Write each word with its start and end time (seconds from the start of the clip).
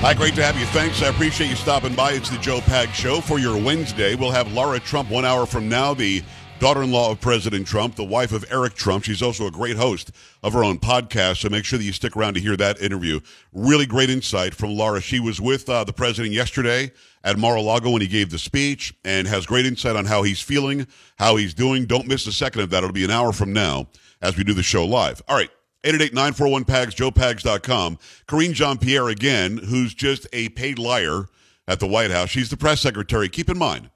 Hi, 0.00 0.14
great 0.14 0.36
to 0.36 0.44
have 0.44 0.56
you. 0.56 0.64
Thanks. 0.66 1.02
I 1.02 1.08
appreciate 1.08 1.50
you 1.50 1.56
stopping 1.56 1.92
by. 1.92 2.12
It's 2.12 2.30
the 2.30 2.38
Joe 2.38 2.60
Pags 2.60 2.94
Show 2.94 3.20
for 3.20 3.40
your 3.40 3.60
Wednesday. 3.60 4.14
We'll 4.14 4.30
have 4.30 4.52
Laura 4.52 4.78
Trump 4.78 5.10
one 5.10 5.24
hour 5.24 5.44
from 5.44 5.68
now, 5.68 5.92
the 5.92 6.22
daughter 6.60 6.84
in 6.84 6.92
law 6.92 7.10
of 7.10 7.20
President 7.20 7.66
Trump, 7.66 7.96
the 7.96 8.04
wife 8.04 8.30
of 8.30 8.44
Eric 8.48 8.74
Trump. 8.74 9.02
She's 9.02 9.22
also 9.22 9.48
a 9.48 9.50
great 9.50 9.76
host 9.76 10.12
of 10.44 10.52
her 10.52 10.62
own 10.62 10.78
podcast, 10.78 11.38
so 11.38 11.48
make 11.48 11.64
sure 11.64 11.80
that 11.80 11.84
you 11.84 11.92
stick 11.92 12.16
around 12.16 12.34
to 12.34 12.40
hear 12.40 12.56
that 12.56 12.80
interview. 12.80 13.18
Really 13.52 13.86
great 13.86 14.08
insight 14.08 14.54
from 14.54 14.70
Laura. 14.70 15.00
She 15.00 15.18
was 15.18 15.40
with 15.40 15.68
uh, 15.68 15.82
the 15.82 15.92
president 15.92 16.32
yesterday 16.32 16.92
at 17.24 17.36
Mar 17.36 17.56
a 17.56 17.60
Lago 17.60 17.90
when 17.90 18.00
he 18.00 18.08
gave 18.08 18.30
the 18.30 18.38
speech 18.38 18.94
and 19.04 19.26
has 19.26 19.46
great 19.46 19.66
insight 19.66 19.96
on 19.96 20.04
how 20.04 20.22
he's 20.22 20.40
feeling, 20.40 20.86
how 21.16 21.34
he's 21.34 21.54
doing. 21.54 21.86
Don't 21.86 22.06
miss 22.06 22.24
a 22.28 22.32
second 22.32 22.62
of 22.62 22.70
that. 22.70 22.78
It'll 22.78 22.92
be 22.92 23.04
an 23.04 23.10
hour 23.10 23.32
from 23.32 23.52
now 23.52 23.88
as 24.22 24.36
we 24.36 24.44
do 24.44 24.54
the 24.54 24.62
show 24.62 24.86
live. 24.86 25.20
All 25.26 25.36
right. 25.36 25.50
888-941-PAGS, 25.84 26.94
joepags.com. 26.94 27.98
Karine 28.26 28.52
Jean-Pierre 28.52 29.08
again, 29.08 29.58
who's 29.58 29.94
just 29.94 30.26
a 30.32 30.48
paid 30.50 30.78
liar 30.78 31.26
at 31.66 31.80
the 31.80 31.86
White 31.86 32.10
House. 32.10 32.30
She's 32.30 32.50
the 32.50 32.56
press 32.56 32.80
secretary. 32.80 33.28
Keep 33.28 33.50
in 33.50 33.58
mind, 33.58 33.90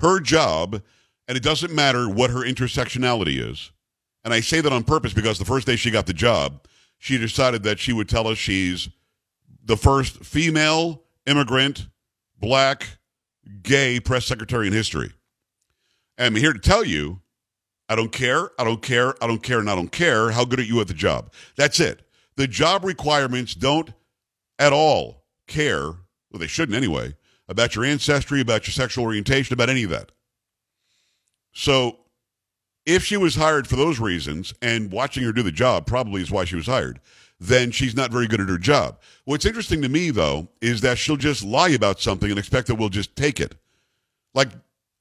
her 0.00 0.20
job, 0.20 0.82
and 1.28 1.36
it 1.36 1.42
doesn't 1.42 1.72
matter 1.72 2.08
what 2.08 2.30
her 2.30 2.44
intersectionality 2.44 3.38
is, 3.38 3.70
and 4.24 4.34
I 4.34 4.40
say 4.40 4.60
that 4.60 4.72
on 4.72 4.84
purpose 4.84 5.12
because 5.12 5.38
the 5.38 5.44
first 5.44 5.66
day 5.66 5.76
she 5.76 5.90
got 5.90 6.06
the 6.06 6.12
job, 6.12 6.66
she 6.98 7.16
decided 7.16 7.62
that 7.62 7.78
she 7.78 7.92
would 7.92 8.08
tell 8.08 8.26
us 8.26 8.36
she's 8.36 8.88
the 9.64 9.76
first 9.76 10.24
female 10.24 11.04
immigrant, 11.26 11.86
black, 12.38 12.98
gay 13.62 14.00
press 14.00 14.26
secretary 14.26 14.66
in 14.66 14.72
history. 14.72 15.12
And 16.18 16.34
I'm 16.34 16.40
here 16.40 16.52
to 16.52 16.58
tell 16.58 16.84
you 16.84 17.20
I 17.90 17.96
don't 17.96 18.12
care, 18.12 18.50
I 18.56 18.62
don't 18.62 18.80
care, 18.80 19.22
I 19.22 19.26
don't 19.26 19.42
care, 19.42 19.58
and 19.58 19.68
I 19.68 19.74
don't 19.74 19.90
care. 19.90 20.30
How 20.30 20.44
good 20.44 20.60
are 20.60 20.64
you 20.64 20.80
at 20.80 20.86
the 20.86 20.94
job? 20.94 21.32
That's 21.56 21.80
it. 21.80 22.08
The 22.36 22.46
job 22.46 22.84
requirements 22.84 23.52
don't 23.52 23.92
at 24.60 24.72
all 24.72 25.24
care, 25.48 25.82
well, 25.82 26.38
they 26.38 26.46
shouldn't 26.46 26.76
anyway, 26.76 27.16
about 27.48 27.74
your 27.74 27.84
ancestry, 27.84 28.40
about 28.40 28.68
your 28.68 28.72
sexual 28.72 29.04
orientation, 29.04 29.54
about 29.54 29.68
any 29.68 29.82
of 29.82 29.90
that. 29.90 30.12
So 31.52 31.98
if 32.86 33.04
she 33.04 33.16
was 33.16 33.34
hired 33.34 33.66
for 33.66 33.74
those 33.74 33.98
reasons, 33.98 34.54
and 34.62 34.92
watching 34.92 35.24
her 35.24 35.32
do 35.32 35.42
the 35.42 35.50
job 35.50 35.84
probably 35.84 36.22
is 36.22 36.30
why 36.30 36.44
she 36.44 36.54
was 36.54 36.66
hired, 36.66 37.00
then 37.40 37.72
she's 37.72 37.96
not 37.96 38.12
very 38.12 38.28
good 38.28 38.40
at 38.40 38.48
her 38.48 38.58
job. 38.58 39.00
What's 39.24 39.46
interesting 39.46 39.82
to 39.82 39.88
me, 39.88 40.10
though, 40.10 40.48
is 40.60 40.80
that 40.82 40.96
she'll 40.96 41.16
just 41.16 41.42
lie 41.42 41.70
about 41.70 41.98
something 41.98 42.30
and 42.30 42.38
expect 42.38 42.68
that 42.68 42.76
we'll 42.76 42.88
just 42.88 43.16
take 43.16 43.40
it. 43.40 43.56
Like, 44.32 44.50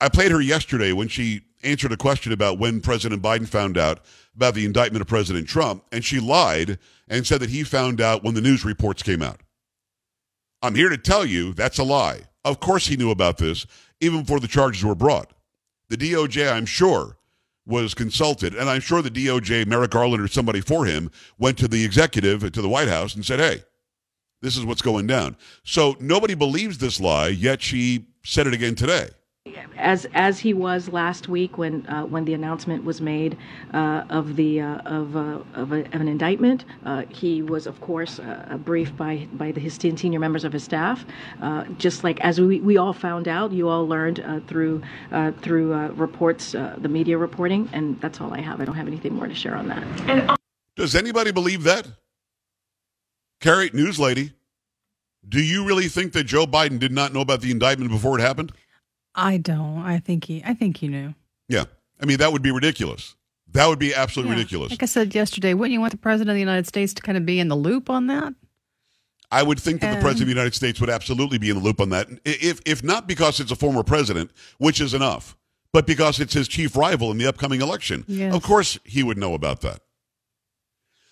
I 0.01 0.09
played 0.09 0.31
her 0.31 0.41
yesterday 0.41 0.91
when 0.91 1.07
she 1.07 1.41
answered 1.63 1.91
a 1.91 1.97
question 1.97 2.31
about 2.31 2.59
when 2.59 2.81
President 2.81 3.21
Biden 3.21 3.47
found 3.47 3.77
out 3.77 3.99
about 4.35 4.53
the 4.53 4.65
indictment 4.65 5.01
of 5.01 5.07
President 5.07 5.47
Trump, 5.47 5.83
and 5.91 6.03
she 6.03 6.19
lied 6.19 6.79
and 7.07 7.25
said 7.25 7.41
that 7.41 7.49
he 7.49 7.63
found 7.63 7.99
out 7.99 8.23
when 8.23 8.33
the 8.33 8.41
news 8.41 8.63
reports 8.63 9.03
came 9.03 9.21
out. 9.21 9.41
I'm 10.61 10.75
here 10.75 10.89
to 10.89 10.97
tell 10.97 11.25
you 11.25 11.53
that's 11.53 11.79
a 11.79 11.83
lie. 11.83 12.21
Of 12.45 12.59
course 12.59 12.87
he 12.87 12.97
knew 12.97 13.11
about 13.11 13.37
this 13.37 13.65
even 13.99 14.21
before 14.21 14.39
the 14.39 14.47
charges 14.47 14.83
were 14.83 14.95
brought. 14.95 15.31
The 15.89 15.97
DOJ, 15.97 16.51
I'm 16.51 16.65
sure, 16.65 17.17
was 17.65 17.93
consulted, 17.93 18.55
and 18.55 18.69
I'm 18.69 18.81
sure 18.81 19.01
the 19.01 19.09
DOJ, 19.09 19.67
Merrick 19.67 19.91
Garland 19.91 20.23
or 20.23 20.27
somebody 20.27 20.61
for 20.61 20.85
him, 20.85 21.11
went 21.37 21.57
to 21.59 21.67
the 21.67 21.83
executive, 21.83 22.49
to 22.51 22.61
the 22.61 22.69
White 22.69 22.87
House, 22.87 23.15
and 23.15 23.25
said, 23.25 23.39
hey, 23.39 23.63
this 24.41 24.55
is 24.55 24.65
what's 24.65 24.81
going 24.81 25.07
down. 25.07 25.35
So 25.63 25.95
nobody 25.99 26.33
believes 26.33 26.77
this 26.77 26.99
lie, 26.99 27.27
yet 27.27 27.61
she 27.61 28.07
said 28.23 28.47
it 28.47 28.53
again 28.53 28.75
today 28.75 29.09
as 29.77 30.05
as 30.13 30.39
he 30.39 30.53
was 30.53 30.89
last 30.89 31.27
week 31.27 31.57
when 31.57 31.85
uh, 31.87 32.05
when 32.05 32.25
the 32.25 32.33
announcement 32.33 32.83
was 32.83 33.01
made 33.01 33.37
uh, 33.73 34.03
of 34.09 34.35
the 34.35 34.61
uh, 34.61 34.77
of, 34.79 35.15
uh, 35.15 35.39
of, 35.55 35.71
a, 35.71 35.79
of, 35.85 36.01
an 36.01 36.07
indictment. 36.07 36.65
Uh, 36.85 37.03
he 37.09 37.41
was, 37.41 37.67
of 37.67 37.79
course, 37.81 38.19
uh, 38.19 38.57
briefed 38.63 38.95
by 38.97 39.27
by 39.33 39.51
the, 39.51 39.59
his 39.59 39.75
senior 39.75 40.19
members 40.19 40.43
of 40.43 40.53
his 40.53 40.63
staff. 40.63 41.05
just 41.77 42.03
like 42.03 42.19
as 42.21 42.39
we, 42.39 42.59
we 42.59 42.77
all 42.77 42.93
found 42.93 43.27
out, 43.27 43.51
you 43.51 43.67
all 43.67 43.87
learned 43.87 44.23
through 44.47 44.81
through 45.41 45.73
reports, 45.89 46.51
the 46.51 46.89
media 46.89 47.17
reporting, 47.17 47.69
and 47.73 47.99
that's 48.01 48.21
all 48.21 48.33
I 48.33 48.41
have. 48.41 48.61
I 48.61 48.65
don't 48.65 48.75
have 48.75 48.87
anything 48.87 49.13
more 49.13 49.27
to 49.27 49.35
share 49.35 49.55
on 49.55 49.67
that. 49.67 50.37
Does 50.75 50.95
anybody 50.95 51.31
believe 51.31 51.63
that? 51.63 51.87
Carrie, 53.41 53.69
news 53.73 53.99
lady, 53.99 54.33
do 55.27 55.41
you 55.41 55.65
really 55.65 55.87
think 55.87 56.13
that 56.13 56.23
Joe 56.25 56.45
Biden 56.45 56.79
did 56.79 56.91
not 56.91 57.13
know 57.13 57.21
about 57.21 57.41
the 57.41 57.51
indictment 57.51 57.91
before 57.91 58.17
it 58.17 58.21
happened? 58.21 58.51
I 59.19 59.37
don't. 59.37 59.79
I 59.79 59.99
think 59.99 60.25
he. 60.25 60.41
I 60.45 60.53
think 60.53 60.77
he 60.77 60.87
knew. 60.87 61.13
Yeah, 61.47 61.65
I 62.01 62.05
mean 62.05 62.17
that 62.17 62.31
would 62.31 62.41
be 62.41 62.51
ridiculous. 62.51 63.15
That 63.51 63.67
would 63.67 63.79
be 63.79 63.93
absolutely 63.93 64.33
yeah. 64.33 64.39
ridiculous. 64.39 64.69
Like 64.71 64.83
I 64.83 64.85
said 64.85 65.13
yesterday, 65.13 65.53
wouldn't 65.53 65.73
you 65.73 65.79
want 65.79 65.91
the 65.91 65.97
president 65.97 66.29
of 66.29 66.35
the 66.35 66.41
United 66.41 66.67
States 66.67 66.93
to 66.93 67.01
kind 67.01 67.17
of 67.17 67.25
be 67.25 67.39
in 67.39 67.47
the 67.47 67.55
loop 67.55 67.89
on 67.89 68.07
that? 68.07 68.33
I 69.31 69.43
would 69.43 69.59
think 69.59 69.81
that 69.81 69.87
and, 69.87 69.97
the 69.97 70.01
president 70.01 70.23
of 70.23 70.27
the 70.27 70.39
United 70.39 70.55
States 70.55 70.79
would 70.79 70.89
absolutely 70.89 71.37
be 71.37 71.49
in 71.49 71.57
the 71.57 71.63
loop 71.63 71.81
on 71.81 71.89
that. 71.89 72.07
If 72.25 72.61
if 72.65 72.83
not 72.83 73.07
because 73.07 73.39
it's 73.39 73.51
a 73.51 73.55
former 73.55 73.83
president, 73.83 74.31
which 74.57 74.79
is 74.81 74.93
enough, 74.93 75.37
but 75.73 75.85
because 75.85 76.19
it's 76.19 76.33
his 76.33 76.47
chief 76.47 76.75
rival 76.75 77.11
in 77.11 77.17
the 77.17 77.27
upcoming 77.27 77.61
election. 77.61 78.05
Yes. 78.07 78.33
Of 78.33 78.43
course, 78.43 78.79
he 78.83 79.03
would 79.03 79.17
know 79.17 79.33
about 79.33 79.61
that. 79.61 79.81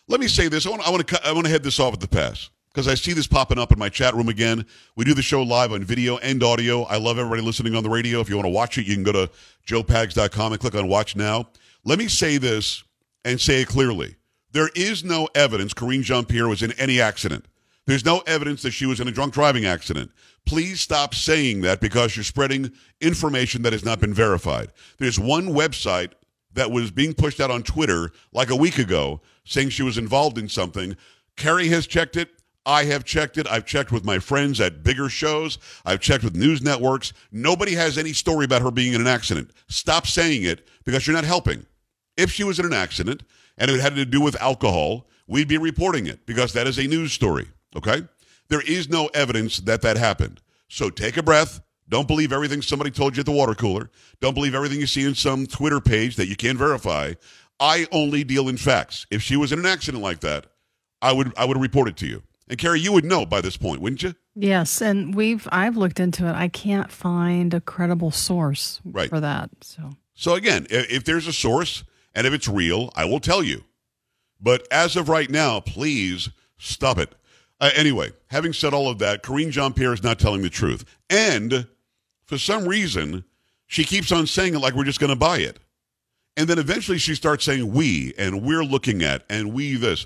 Let 0.07 0.19
me 0.19 0.27
say 0.27 0.47
this. 0.47 0.65
I 0.65 0.69
want, 0.69 0.87
I 0.87 0.89
want 0.89 1.07
to 1.07 1.27
I 1.27 1.31
want 1.33 1.45
to 1.45 1.51
head 1.51 1.63
this 1.63 1.79
off 1.79 1.93
at 1.93 1.99
the 1.99 2.07
pass 2.07 2.49
because 2.77 2.87
I 2.87 2.93
see 2.93 3.13
this 3.13 3.25
popping 3.25 3.57
up 3.57 3.71
in 3.71 3.79
my 3.79 3.89
chat 3.89 4.13
room 4.13 4.29
again. 4.29 4.63
We 4.95 5.03
do 5.03 5.15
the 5.15 5.23
show 5.23 5.41
live 5.41 5.71
on 5.71 5.83
video 5.83 6.17
and 6.19 6.43
audio. 6.43 6.83
I 6.83 6.97
love 6.97 7.17
everybody 7.17 7.41
listening 7.41 7.73
on 7.73 7.81
the 7.81 7.89
radio. 7.89 8.19
If 8.19 8.29
you 8.29 8.35
want 8.35 8.45
to 8.45 8.51
watch 8.51 8.77
it, 8.77 8.85
you 8.85 8.93
can 8.93 9.01
go 9.01 9.13
to 9.13 9.31
joepags.com 9.65 10.51
and 10.51 10.61
click 10.61 10.75
on 10.75 10.87
watch 10.87 11.15
now. 11.15 11.49
Let 11.85 11.97
me 11.97 12.07
say 12.07 12.37
this 12.37 12.83
and 13.25 13.41
say 13.41 13.63
it 13.63 13.67
clearly. 13.67 14.17
There 14.51 14.69
is 14.75 15.03
no 15.03 15.27
evidence 15.33 15.73
Karine 15.73 16.03
Jean 16.03 16.25
Pierre 16.25 16.47
was 16.47 16.61
in 16.61 16.71
any 16.73 17.01
accident. 17.01 17.47
There's 17.87 18.05
no 18.05 18.19
evidence 18.27 18.61
that 18.61 18.73
she 18.73 18.85
was 18.85 18.99
in 18.99 19.07
a 19.07 19.11
drunk 19.11 19.33
driving 19.33 19.65
accident. 19.65 20.11
Please 20.45 20.79
stop 20.79 21.15
saying 21.15 21.61
that 21.61 21.81
because 21.81 22.15
you're 22.15 22.23
spreading 22.23 22.71
information 23.01 23.63
that 23.63 23.73
has 23.73 23.83
not 23.83 23.99
been 23.99 24.13
verified. 24.13 24.71
There's 24.99 25.19
one 25.19 25.47
website 25.47 26.11
that 26.53 26.69
was 26.69 26.91
being 26.91 27.15
pushed 27.15 27.41
out 27.41 27.49
on 27.49 27.63
Twitter 27.63 28.11
like 28.33 28.51
a 28.51 28.55
week 28.55 28.77
ago 28.77 29.21
saying 29.45 29.69
she 29.69 29.81
was 29.81 29.97
involved 29.97 30.37
in 30.37 30.47
something. 30.47 30.95
Carrie 31.37 31.69
has 31.69 31.87
checked 31.87 32.15
it. 32.15 32.29
I 32.67 32.83
have 32.83 33.05
checked 33.05 33.37
it. 33.37 33.47
I've 33.47 33.65
checked 33.65 33.93
with 33.93 34.03
my 34.03 34.19
friends 34.19 34.59
at 34.59 34.83
bigger 34.83 35.07
shows. 35.07 35.57
I've 35.85 36.01
checked 36.01 36.25
with 36.25 36.35
news 36.35 36.61
networks. 36.61 37.13
Nobody 37.31 37.73
has 37.75 37.97
any 37.97 38.11
story 38.11 38.43
about 38.43 38.61
her 38.61 38.71
being 38.71 38.91
in 38.91 38.99
an 38.99 39.07
accident. 39.07 39.51
Stop 39.69 40.05
saying 40.05 40.43
it 40.43 40.67
because 40.83 41.07
you're 41.07 41.15
not 41.15 41.23
helping. 41.23 41.65
If 42.17 42.29
she 42.29 42.43
was 42.43 42.59
in 42.59 42.65
an 42.65 42.73
accident 42.73 43.23
and 43.57 43.71
it 43.71 43.79
had 43.79 43.95
to 43.95 44.03
do 44.03 44.19
with 44.19 44.39
alcohol, 44.41 45.07
we'd 45.27 45.47
be 45.47 45.57
reporting 45.57 46.07
it 46.07 46.25
because 46.25 46.51
that 46.53 46.67
is 46.67 46.77
a 46.77 46.87
news 46.87 47.13
story. 47.13 47.47
Okay? 47.73 48.01
There 48.49 48.61
is 48.61 48.89
no 48.89 49.07
evidence 49.13 49.59
that 49.59 49.81
that 49.83 49.95
happened. 49.95 50.41
So 50.67 50.89
take 50.89 51.15
a 51.15 51.23
breath. 51.23 51.61
Don't 51.87 52.07
believe 52.07 52.33
everything 52.33 52.61
somebody 52.61 52.91
told 52.91 53.15
you 53.15 53.21
at 53.21 53.25
the 53.25 53.31
water 53.31 53.55
cooler. 53.55 53.89
Don't 54.19 54.33
believe 54.33 54.53
everything 54.53 54.81
you 54.81 54.87
see 54.87 55.05
in 55.05 55.15
some 55.15 55.47
Twitter 55.47 55.79
page 55.79 56.17
that 56.17 56.27
you 56.27 56.35
can't 56.35 56.57
verify. 56.57 57.13
I 57.61 57.87
only 57.93 58.25
deal 58.25 58.49
in 58.49 58.57
facts. 58.57 59.05
If 59.09 59.21
she 59.21 59.37
was 59.37 59.53
in 59.53 59.59
an 59.59 59.65
accident 59.65 60.03
like 60.03 60.19
that, 60.19 60.47
I 61.01 61.13
would 61.13 61.31
I 61.37 61.45
would 61.45 61.61
report 61.61 61.87
it 61.87 61.95
to 61.97 62.07
you. 62.07 62.23
And 62.49 62.57
Carrie, 62.57 62.79
you 62.79 62.93
would 62.93 63.05
know 63.05 63.25
by 63.25 63.41
this 63.41 63.57
point, 63.57 63.81
wouldn't 63.81 64.03
you? 64.03 64.15
Yes, 64.35 64.81
and 64.81 65.13
we've 65.13 65.47
I've 65.51 65.75
looked 65.75 65.99
into 65.99 66.27
it. 66.27 66.33
I 66.33 66.47
can't 66.47 66.91
find 66.91 67.53
a 67.53 67.61
credible 67.61 68.11
source 68.11 68.79
right. 68.85 69.09
for 69.09 69.19
that. 69.19 69.49
So 69.61 69.91
So 70.13 70.35
again, 70.35 70.67
if 70.69 71.03
there's 71.03 71.27
a 71.27 71.33
source 71.33 71.83
and 72.15 72.25
if 72.25 72.33
it's 72.33 72.47
real, 72.47 72.91
I 72.95 73.05
will 73.05 73.19
tell 73.19 73.43
you. 73.43 73.63
But 74.39 74.67
as 74.71 74.95
of 74.95 75.09
right 75.09 75.29
now, 75.29 75.59
please 75.59 76.29
stop 76.57 76.97
it. 76.97 77.13
Uh, 77.59 77.71
anyway, 77.75 78.11
having 78.27 78.53
said 78.53 78.73
all 78.73 78.89
of 78.89 78.99
that, 78.99 79.23
Karine 79.23 79.49
Jean 79.49 79.73
Pierre 79.73 79.93
is 79.93 80.03
not 80.03 80.19
telling 80.19 80.43
the 80.43 80.49
truth. 80.49 80.85
And 81.09 81.67
for 82.25 82.37
some 82.37 82.67
reason, 82.67 83.23
she 83.65 83.83
keeps 83.83 84.11
on 84.11 84.27
saying 84.27 84.53
it 84.53 84.59
like 84.59 84.75
we're 84.75 84.83
just 84.83 84.99
going 84.99 85.09
to 85.09 85.15
buy 85.15 85.39
it. 85.39 85.59
And 86.35 86.47
then 86.47 86.59
eventually 86.59 86.99
she 86.99 87.15
starts 87.15 87.43
saying 87.43 87.73
we 87.73 88.13
and 88.17 88.43
we're 88.43 88.63
looking 88.63 89.01
at 89.01 89.23
and 89.29 89.53
we 89.53 89.75
this. 89.75 90.05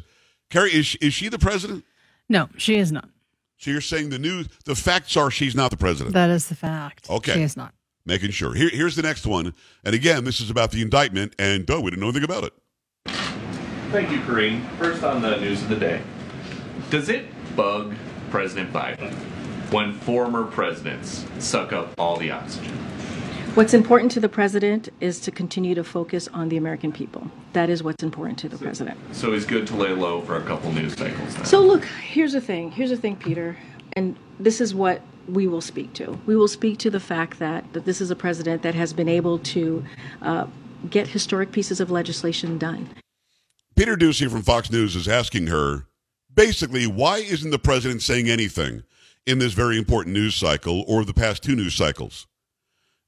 Carrie, 0.50 0.74
is, 0.74 0.96
is 1.02 1.14
she 1.14 1.28
the 1.28 1.40
president? 1.40 1.84
No, 2.32 2.48
she 2.56 2.78
is 2.78 2.94
not. 2.94 3.10
So 3.58 3.72
you're 3.72 3.82
saying 3.82 4.10
the 4.10 4.18
news, 4.18 4.48
the 4.64 4.74
facts 4.74 5.18
are 5.18 5.30
she's 5.30 5.54
not 5.54 5.70
the 5.70 5.76
president. 5.76 6.14
That 6.14 6.30
is 6.30 6.48
the 6.48 6.56
fact. 6.56 7.10
Okay. 7.10 7.34
She 7.34 7.42
is 7.42 7.58
not. 7.58 7.74
Making 8.06 8.32
sure. 8.32 8.54
Here, 8.54 8.70
here's 8.70 8.96
the 8.96 9.02
next 9.02 9.28
one. 9.28 9.54
And 9.84 9.94
again, 9.94 10.24
this 10.24 10.40
is 10.40 10.50
about 10.50 10.72
the 10.72 10.82
indictment, 10.82 11.36
and 11.38 11.70
oh, 11.70 11.82
we 11.82 11.92
didn't 11.92 12.00
know 12.00 12.08
anything 12.08 12.24
about 12.24 12.46
it. 12.46 12.54
Thank 13.92 14.12
you, 14.12 14.20
Karine. 14.22 14.66
First 14.78 15.04
on 15.04 15.22
the 15.22 15.36
news 15.42 15.62
of 15.62 15.68
the 15.68 15.76
day. 15.76 16.02
Does 16.90 17.10
it 17.10 17.26
bug 17.58 17.96
President 18.30 18.72
Biden 18.72 19.12
when 19.74 19.92
former 19.92 20.46
presidents 20.46 21.26
suck 21.38 21.74
up 21.74 21.94
all 21.98 22.16
the 22.16 22.32
oxygen? 22.32 22.78
What's 23.54 23.74
important 23.74 24.12
to 24.14 24.22
the 24.22 24.30
president 24.30 24.88
is 25.02 25.20
to 25.20 25.30
continue 25.30 25.76
to 25.76 25.84
focus 25.84 26.30
on 26.30 26.48
the 26.48 26.56
American 26.56 26.94
people. 26.94 27.30
That 27.52 27.70
is 27.70 27.84
what's 27.84 28.02
important 28.02 28.40
to 28.40 28.50
the 28.50 28.58
so, 28.58 28.64
president. 28.64 28.98
So 29.14 29.34
he's 29.34 29.46
good 29.46 29.68
to 29.68 29.76
lay 29.76 29.90
low 29.90 30.22
for 30.22 30.38
a 30.38 30.42
couple 30.44 30.72
news 30.72 30.96
cycles. 30.96 31.36
Then. 31.36 31.44
So 31.44 31.60
look, 31.60 31.84
here's 31.84 32.32
the 32.32 32.40
thing. 32.40 32.72
Here's 32.72 32.92
the 32.92 32.96
thing, 32.96 33.18
Peter, 33.18 33.58
and 33.92 34.16
this 34.40 34.62
is 34.62 34.74
what 34.74 35.02
we 35.28 35.48
will 35.48 35.60
speak 35.60 35.92
to. 35.96 36.18
We 36.26 36.38
will 36.38 36.48
speak 36.48 36.80
to 36.80 36.90
the 36.90 37.02
fact 37.02 37.40
that 37.40 37.74
that 37.74 37.84
this 37.84 38.00
is 38.00 38.10
a 38.10 38.16
president 38.16 38.62
that 38.62 38.74
has 38.74 38.94
been 38.94 39.10
able 39.10 39.38
to 39.40 39.84
uh, 40.22 40.48
get 40.90 41.10
historic 41.10 41.52
pieces 41.52 41.82
of 41.82 41.92
legislation 41.92 42.58
done. 42.58 42.88
Peter 43.76 43.98
Doocy 43.98 44.32
from 44.32 44.44
Fox 44.44 44.72
News 44.72 44.96
is 44.96 45.10
asking 45.10 45.48
her 45.48 45.88
basically 46.34 46.88
why 46.88 47.18
isn't 47.18 47.52
the 47.52 47.60
president 47.60 48.02
saying 48.02 48.30
anything? 48.30 48.84
in 49.28 49.38
this 49.38 49.54
very 49.54 49.78
important 49.78 50.16
news 50.16 50.36
cycle 50.36 50.84
or 50.88 51.06
the 51.06 51.14
past 51.14 51.44
two 51.44 51.56
news 51.56 51.76
cycles. 51.76 52.28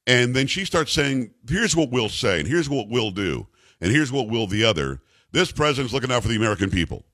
And 0.05 0.35
then 0.35 0.47
she 0.47 0.65
starts 0.65 0.91
saying, 0.91 1.31
here's 1.47 1.75
what 1.75 1.89
we'll 1.89 2.09
say, 2.09 2.39
and 2.39 2.47
here's 2.47 2.69
what 2.69 2.89
we'll 2.89 3.11
do, 3.11 3.47
and 3.79 3.91
here's 3.91 4.11
what 4.11 4.27
we'll 4.29 4.47
the 4.47 4.65
other. 4.65 5.01
This 5.31 5.51
president's 5.51 5.93
looking 5.93 6.11
out 6.11 6.23
for 6.23 6.29
the 6.29 6.35
American 6.35 6.69
people. 6.69 7.05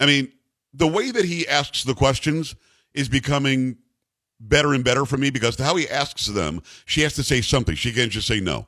I 0.00 0.06
mean, 0.06 0.32
the 0.74 0.86
way 0.86 1.10
that 1.10 1.24
he 1.24 1.46
asks 1.46 1.84
the 1.84 1.94
questions 1.94 2.54
is 2.94 3.08
becoming 3.08 3.76
better 4.40 4.72
and 4.72 4.82
better 4.82 5.04
for 5.04 5.16
me 5.16 5.30
because 5.30 5.58
how 5.58 5.76
he 5.76 5.88
asks 5.88 6.26
them, 6.26 6.62
she 6.86 7.02
has 7.02 7.14
to 7.14 7.22
say 7.22 7.40
something. 7.40 7.74
She 7.74 7.92
can't 7.92 8.10
just 8.10 8.26
say 8.26 8.40
no. 8.40 8.66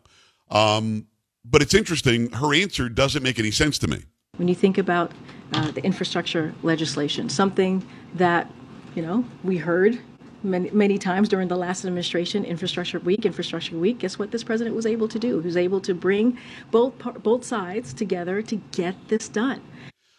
Um, 0.50 1.06
but 1.44 1.62
it's 1.62 1.74
interesting. 1.74 2.30
Her 2.30 2.54
answer 2.54 2.88
doesn't 2.88 3.22
make 3.22 3.38
any 3.38 3.50
sense 3.50 3.78
to 3.78 3.88
me. 3.88 4.04
When 4.36 4.48
you 4.48 4.54
think 4.54 4.78
about 4.78 5.12
uh, 5.52 5.70
the 5.72 5.82
infrastructure 5.82 6.54
legislation, 6.62 7.28
something 7.28 7.86
that 8.14 8.50
you 8.94 9.02
know 9.02 9.24
we 9.42 9.56
heard 9.56 10.00
many, 10.44 10.70
many 10.70 10.98
times 10.98 11.28
during 11.28 11.48
the 11.48 11.56
last 11.56 11.84
administration, 11.84 12.44
infrastructure 12.44 12.98
week, 13.00 13.24
infrastructure 13.24 13.76
week. 13.76 14.00
Guess 14.00 14.18
what? 14.18 14.30
This 14.30 14.44
president 14.44 14.76
was 14.76 14.86
able 14.86 15.08
to 15.08 15.18
do. 15.18 15.40
He 15.40 15.46
was 15.46 15.56
able 15.56 15.80
to 15.80 15.94
bring 15.94 16.38
both 16.70 16.98
both 17.22 17.44
sides 17.44 17.92
together 17.92 18.42
to 18.42 18.56
get 18.56 19.08
this 19.08 19.28
done. 19.28 19.62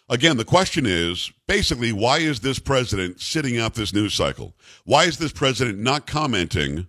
Again, 0.10 0.38
the 0.38 0.46
question 0.46 0.86
is 0.86 1.32
basically 1.48 1.92
why 1.92 2.20
is 2.20 2.42
this 2.42 2.60
president 2.60 3.22
sitting 3.22 3.58
out 3.58 3.76
this 3.76 3.94
news 3.94 4.14
cycle? 4.14 4.56
Why 4.86 5.06
is 5.06 5.18
this 5.18 5.32
president 5.32 5.80
not 5.80 6.06
commenting 6.06 6.88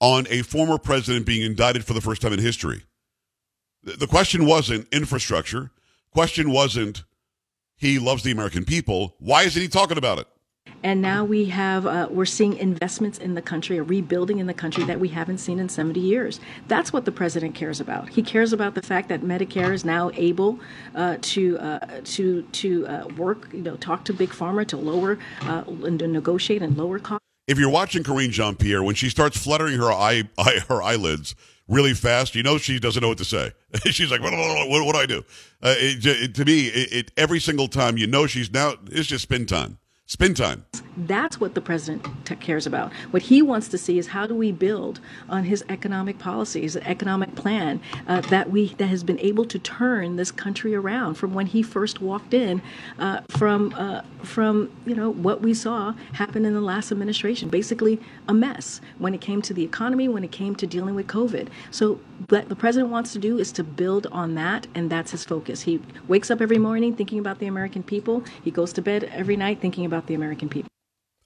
on 0.00 0.26
a 0.30 0.42
former 0.42 0.78
president 0.78 1.26
being 1.26 1.42
indicted 1.42 1.84
for 1.84 1.94
the 1.94 2.00
first 2.00 2.22
time 2.22 2.32
in 2.32 2.38
history? 2.38 2.84
The 3.82 4.06
question 4.06 4.46
wasn't 4.46 4.88
infrastructure. 4.92 5.70
Question 6.10 6.50
wasn't 6.50 7.04
he 7.76 7.98
loves 7.98 8.22
the 8.22 8.32
American 8.32 8.64
people. 8.64 9.14
Why 9.18 9.42
isn't 9.42 9.60
he 9.60 9.68
talking 9.68 9.98
about 9.98 10.18
it? 10.18 10.26
And 10.86 11.02
now 11.02 11.24
we 11.24 11.46
have, 11.46 11.84
uh, 11.84 12.06
we're 12.12 12.26
seeing 12.26 12.56
investments 12.58 13.18
in 13.18 13.34
the 13.34 13.42
country, 13.42 13.76
a 13.76 13.82
rebuilding 13.82 14.38
in 14.38 14.46
the 14.46 14.54
country 14.54 14.84
that 14.84 15.00
we 15.00 15.08
haven't 15.08 15.38
seen 15.38 15.58
in 15.58 15.68
70 15.68 15.98
years. 15.98 16.38
That's 16.68 16.92
what 16.92 17.04
the 17.04 17.10
president 17.10 17.56
cares 17.56 17.80
about. 17.80 18.10
He 18.10 18.22
cares 18.22 18.52
about 18.52 18.76
the 18.76 18.82
fact 18.82 19.08
that 19.08 19.22
Medicare 19.22 19.72
is 19.72 19.84
now 19.84 20.12
able 20.14 20.60
uh, 20.94 21.16
to 21.22 21.58
uh, 21.58 21.78
to 22.04 22.42
to 22.42 22.86
uh, 22.86 23.08
work, 23.16 23.48
you 23.52 23.62
know, 23.62 23.74
talk 23.74 24.04
to 24.04 24.12
big 24.12 24.30
pharma 24.30 24.64
to 24.68 24.76
lower 24.76 25.18
uh, 25.42 25.64
and 25.66 25.98
to 25.98 26.06
negotiate 26.06 26.62
and 26.62 26.76
lower 26.76 27.00
costs. 27.00 27.24
If 27.48 27.58
you're 27.58 27.68
watching 27.68 28.04
Karine 28.04 28.30
Jean 28.30 28.54
Pierre, 28.54 28.84
when 28.84 28.94
she 28.94 29.08
starts 29.08 29.36
fluttering 29.36 29.78
her 29.78 29.90
eye, 29.90 30.28
eye 30.38 30.60
her 30.68 30.80
eyelids 30.80 31.34
really 31.66 31.94
fast, 31.94 32.36
you 32.36 32.44
know 32.44 32.58
she 32.58 32.78
doesn't 32.78 33.02
know 33.02 33.08
what 33.08 33.18
to 33.18 33.24
say. 33.24 33.52
she's 33.86 34.12
like, 34.12 34.20
what, 34.20 34.32
what, 34.32 34.68
what, 34.68 34.86
what, 34.86 34.92
do 34.94 35.00
I 35.00 35.06
do? 35.06 35.24
Uh, 35.60 35.74
it, 35.78 36.06
it, 36.06 36.34
to 36.36 36.44
me, 36.44 36.68
it, 36.68 37.10
every 37.16 37.40
single 37.40 37.66
time, 37.66 37.98
you 37.98 38.06
know 38.06 38.28
she's 38.28 38.52
now, 38.52 38.74
it's 38.92 39.08
just 39.08 39.22
spin 39.22 39.46
time. 39.46 39.78
Spin 40.08 40.34
time. 40.34 40.64
That's 40.96 41.40
what 41.40 41.54
the 41.54 41.60
president 41.60 42.06
t- 42.24 42.36
cares 42.36 42.66
about. 42.66 42.92
What 43.10 43.22
he 43.22 43.42
wants 43.42 43.68
to 43.68 43.78
see 43.78 43.98
is 43.98 44.08
how 44.08 44.26
do 44.26 44.34
we 44.34 44.52
build 44.52 45.00
on 45.28 45.44
his 45.44 45.64
economic 45.68 46.18
policies, 46.18 46.76
an 46.76 46.84
economic 46.84 47.34
plan 47.34 47.80
uh, 48.06 48.20
that 48.22 48.50
we 48.50 48.68
that 48.74 48.86
has 48.86 49.02
been 49.02 49.18
able 49.20 49.44
to 49.46 49.58
turn 49.58 50.16
this 50.16 50.30
country 50.30 50.74
around 50.74 51.14
from 51.14 51.34
when 51.34 51.46
he 51.46 51.62
first 51.62 52.00
walked 52.00 52.32
in, 52.32 52.62
uh, 52.98 53.20
from 53.28 53.74
uh, 53.74 54.02
from 54.22 54.70
you 54.86 54.94
know 54.94 55.10
what 55.10 55.42
we 55.42 55.52
saw 55.52 55.92
happen 56.12 56.44
in 56.44 56.54
the 56.54 56.60
last 56.60 56.92
administration, 56.92 57.48
basically 57.48 58.00
a 58.28 58.34
mess 58.34 58.80
when 58.98 59.14
it 59.14 59.20
came 59.20 59.42
to 59.42 59.52
the 59.52 59.64
economy, 59.64 60.08
when 60.08 60.24
it 60.24 60.32
came 60.32 60.54
to 60.54 60.66
dealing 60.66 60.94
with 60.94 61.06
COVID. 61.08 61.48
So 61.70 62.00
what 62.28 62.48
the 62.48 62.56
president 62.56 62.90
wants 62.90 63.12
to 63.12 63.18
do 63.18 63.38
is 63.38 63.52
to 63.52 63.64
build 63.64 64.06
on 64.12 64.34
that, 64.36 64.66
and 64.74 64.88
that's 64.88 65.10
his 65.10 65.24
focus. 65.24 65.62
He 65.62 65.80
wakes 66.06 66.30
up 66.30 66.40
every 66.40 66.58
morning 66.58 66.94
thinking 66.94 67.18
about 67.18 67.38
the 67.38 67.46
American 67.46 67.82
people. 67.82 68.22
He 68.42 68.50
goes 68.50 68.72
to 68.74 68.82
bed 68.82 69.04
every 69.12 69.36
night 69.36 69.60
thinking 69.60 69.84
about 69.84 69.96
about 69.96 70.06
the 70.08 70.14
American 70.14 70.48
people. 70.48 70.68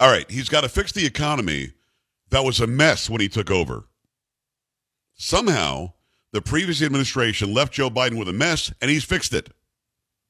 All 0.00 0.10
right, 0.10 0.28
he's 0.30 0.48
got 0.48 0.62
to 0.62 0.68
fix 0.68 0.92
the 0.92 1.04
economy 1.04 1.72
that 2.30 2.42
was 2.42 2.58
a 2.58 2.66
mess 2.66 3.10
when 3.10 3.20
he 3.20 3.28
took 3.28 3.50
over. 3.50 3.84
Somehow, 5.14 5.92
the 6.32 6.40
previous 6.40 6.80
administration 6.80 7.52
left 7.52 7.74
Joe 7.74 7.90
Biden 7.90 8.18
with 8.18 8.28
a 8.28 8.32
mess, 8.32 8.72
and 8.80 8.90
he's 8.90 9.04
fixed 9.04 9.34
it. 9.34 9.50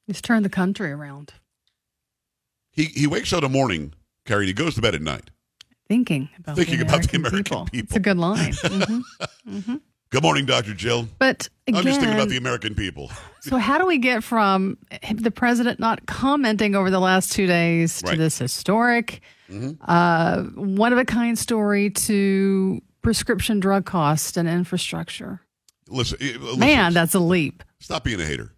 He's 0.05 0.21
turned 0.21 0.43
the 0.43 0.49
country 0.49 0.91
around. 0.91 1.33
He 2.73 2.85
he 2.85 3.07
wakes 3.07 3.31
up 3.31 3.43
in 3.43 3.51
the 3.51 3.57
morning, 3.57 3.93
Carrie, 4.25 4.47
he 4.47 4.53
goes 4.53 4.75
to 4.75 4.81
bed 4.81 4.93
at 4.93 5.01
night. 5.01 5.31
Thinking 5.87 6.29
about 6.37 6.57
thinking 6.57 6.79
the 6.79 6.85
about 6.85 7.03
the 7.03 7.17
American 7.17 7.55
American 7.55 7.65
people. 7.65 7.79
It's 7.85 7.95
a 7.95 7.99
good 7.99 8.17
line. 8.17 8.53
Mm-hmm. 8.53 8.99
Mm-hmm. 9.49 9.75
Good 10.11 10.23
morning, 10.23 10.45
Dr. 10.45 10.73
Jill. 10.73 11.07
But 11.19 11.47
again, 11.67 11.79
I'm 11.79 11.85
just 11.85 11.99
thinking 12.01 12.17
about 12.17 12.27
the 12.27 12.35
American 12.37 12.75
people. 12.75 13.09
so, 13.39 13.55
how 13.57 13.77
do 13.77 13.85
we 13.85 13.97
get 13.97 14.23
from 14.25 14.77
the 15.13 15.31
president 15.31 15.79
not 15.79 16.05
commenting 16.05 16.75
over 16.75 16.89
the 16.91 16.99
last 16.99 17.31
two 17.31 17.47
days 17.47 18.01
Right. 18.05 18.11
to 18.11 18.17
this 18.17 18.37
historic, 18.37 19.21
Mm-hmm. 19.49 19.81
uh, 19.89 20.43
one 20.61 20.91
of 20.93 20.99
a 20.99 21.03
kind 21.05 21.37
story 21.37 21.89
to 21.89 22.81
prescription 23.01 23.59
drug 23.61 23.85
costs 23.85 24.35
and 24.37 24.47
infrastructure? 24.49 25.41
Listen, 25.87 26.17
listen, 26.21 26.59
Man, 26.59 26.93
that's 26.93 27.15
a 27.15 27.19
leap. 27.19 27.63
stop 27.79 28.03
being 28.03 28.19
a 28.21 28.25
hater. 28.25 28.53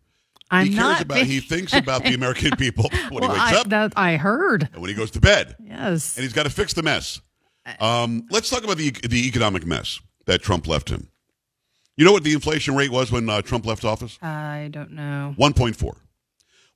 I'm 0.52 0.68
he 0.68 0.76
cares 0.76 1.02
about. 1.02 1.18
He 1.20 1.40
thinks 1.40 1.74
about 1.74 2.04
the 2.04 2.14
American 2.16 2.52
people 2.58 2.90
when 3.10 3.22
well, 3.22 3.34
he 3.34 3.40
wakes 3.40 3.54
I, 3.54 3.62
up 3.62 3.70
that 3.70 3.94
I 3.96 4.18
heard. 4.18 4.70
and 4.74 4.82
when 4.82 4.90
he 4.90 4.96
goes 4.96 5.12
to 5.12 5.20
bed, 5.22 5.56
Yes. 5.64 6.16
and 6.18 6.24
he's 6.24 6.34
got 6.34 6.44
to 6.44 6.52
fix 6.52 6.74
the 6.74 6.84
mess. 6.84 7.22
Um, 7.80 8.26
let's 8.32 8.50
talk 8.50 8.64
about 8.64 8.78
the 8.78 8.90
the 9.08 9.28
economic 9.28 9.66
mess 9.68 10.00
that 10.26 10.42
Trump 10.42 10.68
left 10.68 10.90
him. 10.90 11.10
You 11.96 12.06
know 12.06 12.12
what 12.12 12.24
the 12.24 12.34
inflation 12.34 12.76
rate 12.76 12.92
was 12.92 13.12
when 13.12 13.30
uh, 13.30 13.42
Trump 13.42 13.66
left 13.66 13.86
office? 13.86 14.18
I 14.22 14.70
don't 14.72 14.92
know. 14.92 15.36
1.4. 15.38 15.96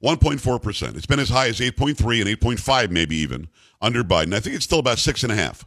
1.4%. 0.04 0.96
It's 0.96 1.06
been 1.08 1.20
as 1.20 1.30
high 1.30 1.48
as 1.48 1.60
8.3 1.60 2.22
and 2.22 2.40
8.5, 2.40 2.92
maybe 2.92 3.16
even, 3.18 3.48
under 3.82 4.04
Biden. 4.04 4.34
I 4.36 4.40
think 4.40 4.56
it's 4.56 4.66
still 4.66 4.80
about 4.80 4.98
6.5. 4.98 5.64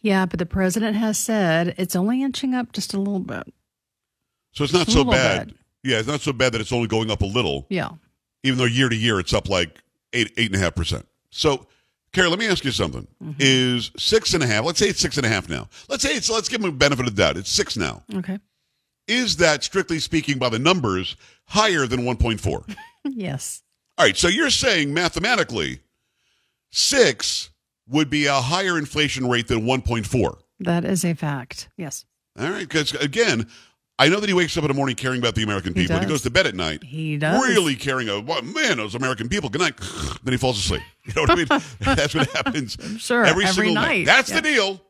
Yeah, 0.00 0.24
but 0.24 0.38
the 0.38 0.46
president 0.46 0.96
has 0.96 1.18
said 1.18 1.74
it's 1.76 1.94
only 1.94 2.22
inching 2.22 2.54
up 2.54 2.72
just 2.72 2.94
a 2.94 2.98
little 2.98 3.18
bit. 3.18 3.52
So 4.52 4.64
it's 4.64 4.72
not 4.72 4.86
so 4.88 4.98
little 4.98 5.12
bad. 5.12 5.54
Yeah, 5.84 5.98
it's 5.98 6.08
not 6.08 6.20
so 6.22 6.32
bad 6.32 6.52
that 6.52 6.60
it's 6.62 6.72
only 6.72 6.88
going 6.88 7.10
up 7.10 7.20
a 7.20 7.26
little, 7.26 7.66
Yeah. 7.68 7.90
even 8.42 8.58
though 8.58 8.64
year 8.64 8.88
to 8.88 8.96
year 8.96 9.20
it's 9.20 9.34
up 9.34 9.48
like 9.48 9.78
8, 10.14 10.34
8.5%. 10.36 11.04
So, 11.30 11.66
Carrie, 12.18 12.30
let 12.30 12.40
me 12.40 12.48
ask 12.48 12.64
you 12.64 12.72
something. 12.72 13.06
Mm-hmm. 13.22 13.34
Is 13.38 13.90
6.5, 13.90 14.64
let's 14.64 14.80
say 14.80 14.88
it's 14.88 15.00
6.5 15.00 15.48
now. 15.48 15.68
Let's 15.88 16.02
say 16.02 16.14
it's, 16.14 16.28
let's 16.28 16.48
give 16.48 16.60
him 16.60 16.70
a 16.70 16.72
benefit 16.72 17.06
of 17.06 17.14
the 17.14 17.22
doubt. 17.22 17.36
It's 17.36 17.48
6 17.50 17.76
now. 17.76 18.02
Okay. 18.12 18.40
Is 19.06 19.36
that, 19.36 19.62
strictly 19.62 20.00
speaking, 20.00 20.36
by 20.36 20.48
the 20.48 20.58
numbers, 20.58 21.14
higher 21.44 21.86
than 21.86 22.00
1.4? 22.00 22.76
Yes. 23.04 23.62
All 23.96 24.04
right, 24.04 24.16
so 24.16 24.26
you're 24.26 24.50
saying 24.50 24.92
mathematically, 24.92 25.78
six 26.70 27.50
would 27.88 28.10
be 28.10 28.26
a 28.26 28.34
higher 28.34 28.76
inflation 28.76 29.28
rate 29.28 29.46
than 29.46 29.60
1.4. 29.60 30.38
That 30.60 30.84
is 30.84 31.04
a 31.04 31.14
fact. 31.14 31.68
Yes. 31.78 32.04
All 32.38 32.50
right, 32.50 32.68
because 32.68 32.92
again, 32.96 33.46
I 33.98 34.08
know 34.08 34.20
that 34.20 34.28
he 34.28 34.34
wakes 34.34 34.56
up 34.56 34.62
in 34.64 34.68
the 34.68 34.74
morning 34.74 34.94
caring 34.94 35.18
about 35.18 35.34
the 35.34 35.42
American 35.42 35.74
people. 35.74 35.96
He 35.96 36.02
does. 36.02 36.10
goes 36.10 36.22
to 36.22 36.30
bed 36.30 36.46
at 36.46 36.54
night 36.54 36.84
He 36.84 37.16
does. 37.16 37.42
really 37.48 37.74
caring 37.74 38.08
about, 38.08 38.26
well, 38.26 38.42
man, 38.42 38.76
those 38.76 38.94
American 38.94 39.28
people. 39.28 39.48
Good 39.48 39.60
night. 39.60 39.74
Then 40.22 40.32
he 40.32 40.38
falls 40.38 40.58
asleep. 40.58 40.82
You 41.04 41.14
know 41.14 41.22
what 41.22 41.30
I 41.30 41.34
mean? 41.36 41.46
That's 41.96 42.14
what 42.14 42.30
happens 42.32 42.76
Sure, 42.98 43.24
every, 43.24 43.44
every 43.44 43.54
single 43.54 43.74
night. 43.74 44.04
That's 44.04 44.28
Yeah. 44.28 44.36
the 44.36 44.42
deal. 44.42 44.80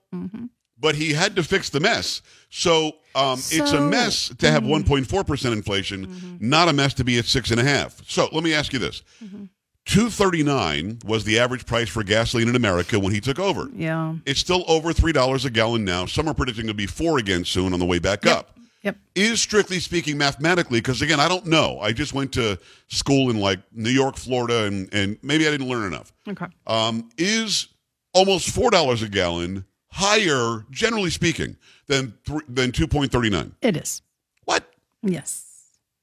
But 0.80 0.94
he 0.96 1.12
had 1.12 1.36
to 1.36 1.42
fix 1.44 1.70
the 1.70 1.80
mess. 1.80 2.22
So, 2.50 2.96
um, 3.14 3.38
it's 3.38 3.72
a 3.72 3.76
mm-hmm. 3.76 3.90
mess 3.90 4.28
to 4.38 4.50
have 4.50 4.62
1.4% 4.64 5.52
inflation, 5.52 6.38
not 6.40 6.68
a 6.68 6.72
mess 6.72 6.94
to 6.94 7.04
be 7.04 7.18
at 7.18 7.24
six 7.24 7.50
and 7.50 7.60
a 7.60 7.64
half. 7.64 8.02
So 8.08 8.28
let 8.32 8.42
me 8.44 8.52
ask 8.52 8.72
you 8.72 8.78
this. 8.78 9.02
Mm-hmm. 9.22 9.44
239 9.86 10.98
was 11.06 11.24
the 11.24 11.38
average 11.38 11.64
price 11.66 11.88
for 11.88 12.02
gasoline 12.02 12.48
in 12.48 12.56
America 12.56 13.00
when 13.00 13.12
he 13.12 13.20
took 13.20 13.38
over. 13.38 13.68
Yeah. 13.74 14.16
It's 14.26 14.38
still 14.38 14.64
over 14.68 14.92
$3 14.92 15.44
a 15.44 15.50
gallon 15.50 15.84
now. 15.84 16.04
Some 16.04 16.28
are 16.28 16.34
predicting 16.34 16.66
it'll 16.66 16.76
be 16.76 16.86
4 16.86 17.18
again 17.18 17.44
soon 17.44 17.72
on 17.72 17.78
the 17.78 17.86
way 17.86 17.98
back 17.98 18.26
up. 18.26 18.57
Yep. 18.82 18.96
Is 19.16 19.40
strictly 19.42 19.80
speaking 19.80 20.16
mathematically 20.16 20.78
because 20.78 21.02
again, 21.02 21.18
I 21.18 21.28
don't 21.28 21.46
know. 21.46 21.80
I 21.80 21.92
just 21.92 22.14
went 22.14 22.32
to 22.34 22.58
school 22.86 23.28
in 23.30 23.38
like 23.40 23.60
New 23.72 23.90
York, 23.90 24.16
Florida 24.16 24.64
and 24.64 24.88
and 24.92 25.18
maybe 25.22 25.48
I 25.48 25.50
didn't 25.50 25.68
learn 25.68 25.92
enough. 25.92 26.12
Okay. 26.28 26.46
Um, 26.66 27.08
is 27.18 27.68
almost 28.14 28.54
$4 28.54 29.02
a 29.02 29.08
gallon 29.08 29.64
higher 29.90 30.64
generally 30.70 31.10
speaking 31.10 31.56
than 31.86 32.14
th- 32.24 32.42
than 32.48 32.72
2.39. 32.72 33.52
It 33.62 33.76
is. 33.76 34.02
What? 34.44 34.68
Yes. 35.02 35.46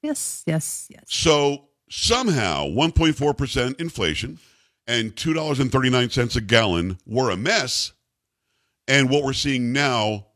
Yes. 0.02 0.42
Yes. 0.46 0.88
Yes. 0.90 1.04
So 1.06 1.68
somehow 1.88 2.66
1.4% 2.66 3.80
inflation 3.80 4.38
and 4.86 5.14
$2.39 5.16 6.36
a 6.36 6.40
gallon 6.42 6.98
were 7.06 7.30
a 7.30 7.36
mess. 7.36 7.92
And 8.88 9.10
what 9.10 9.24
we're 9.24 9.32
seeing 9.32 9.72
now 9.72 10.26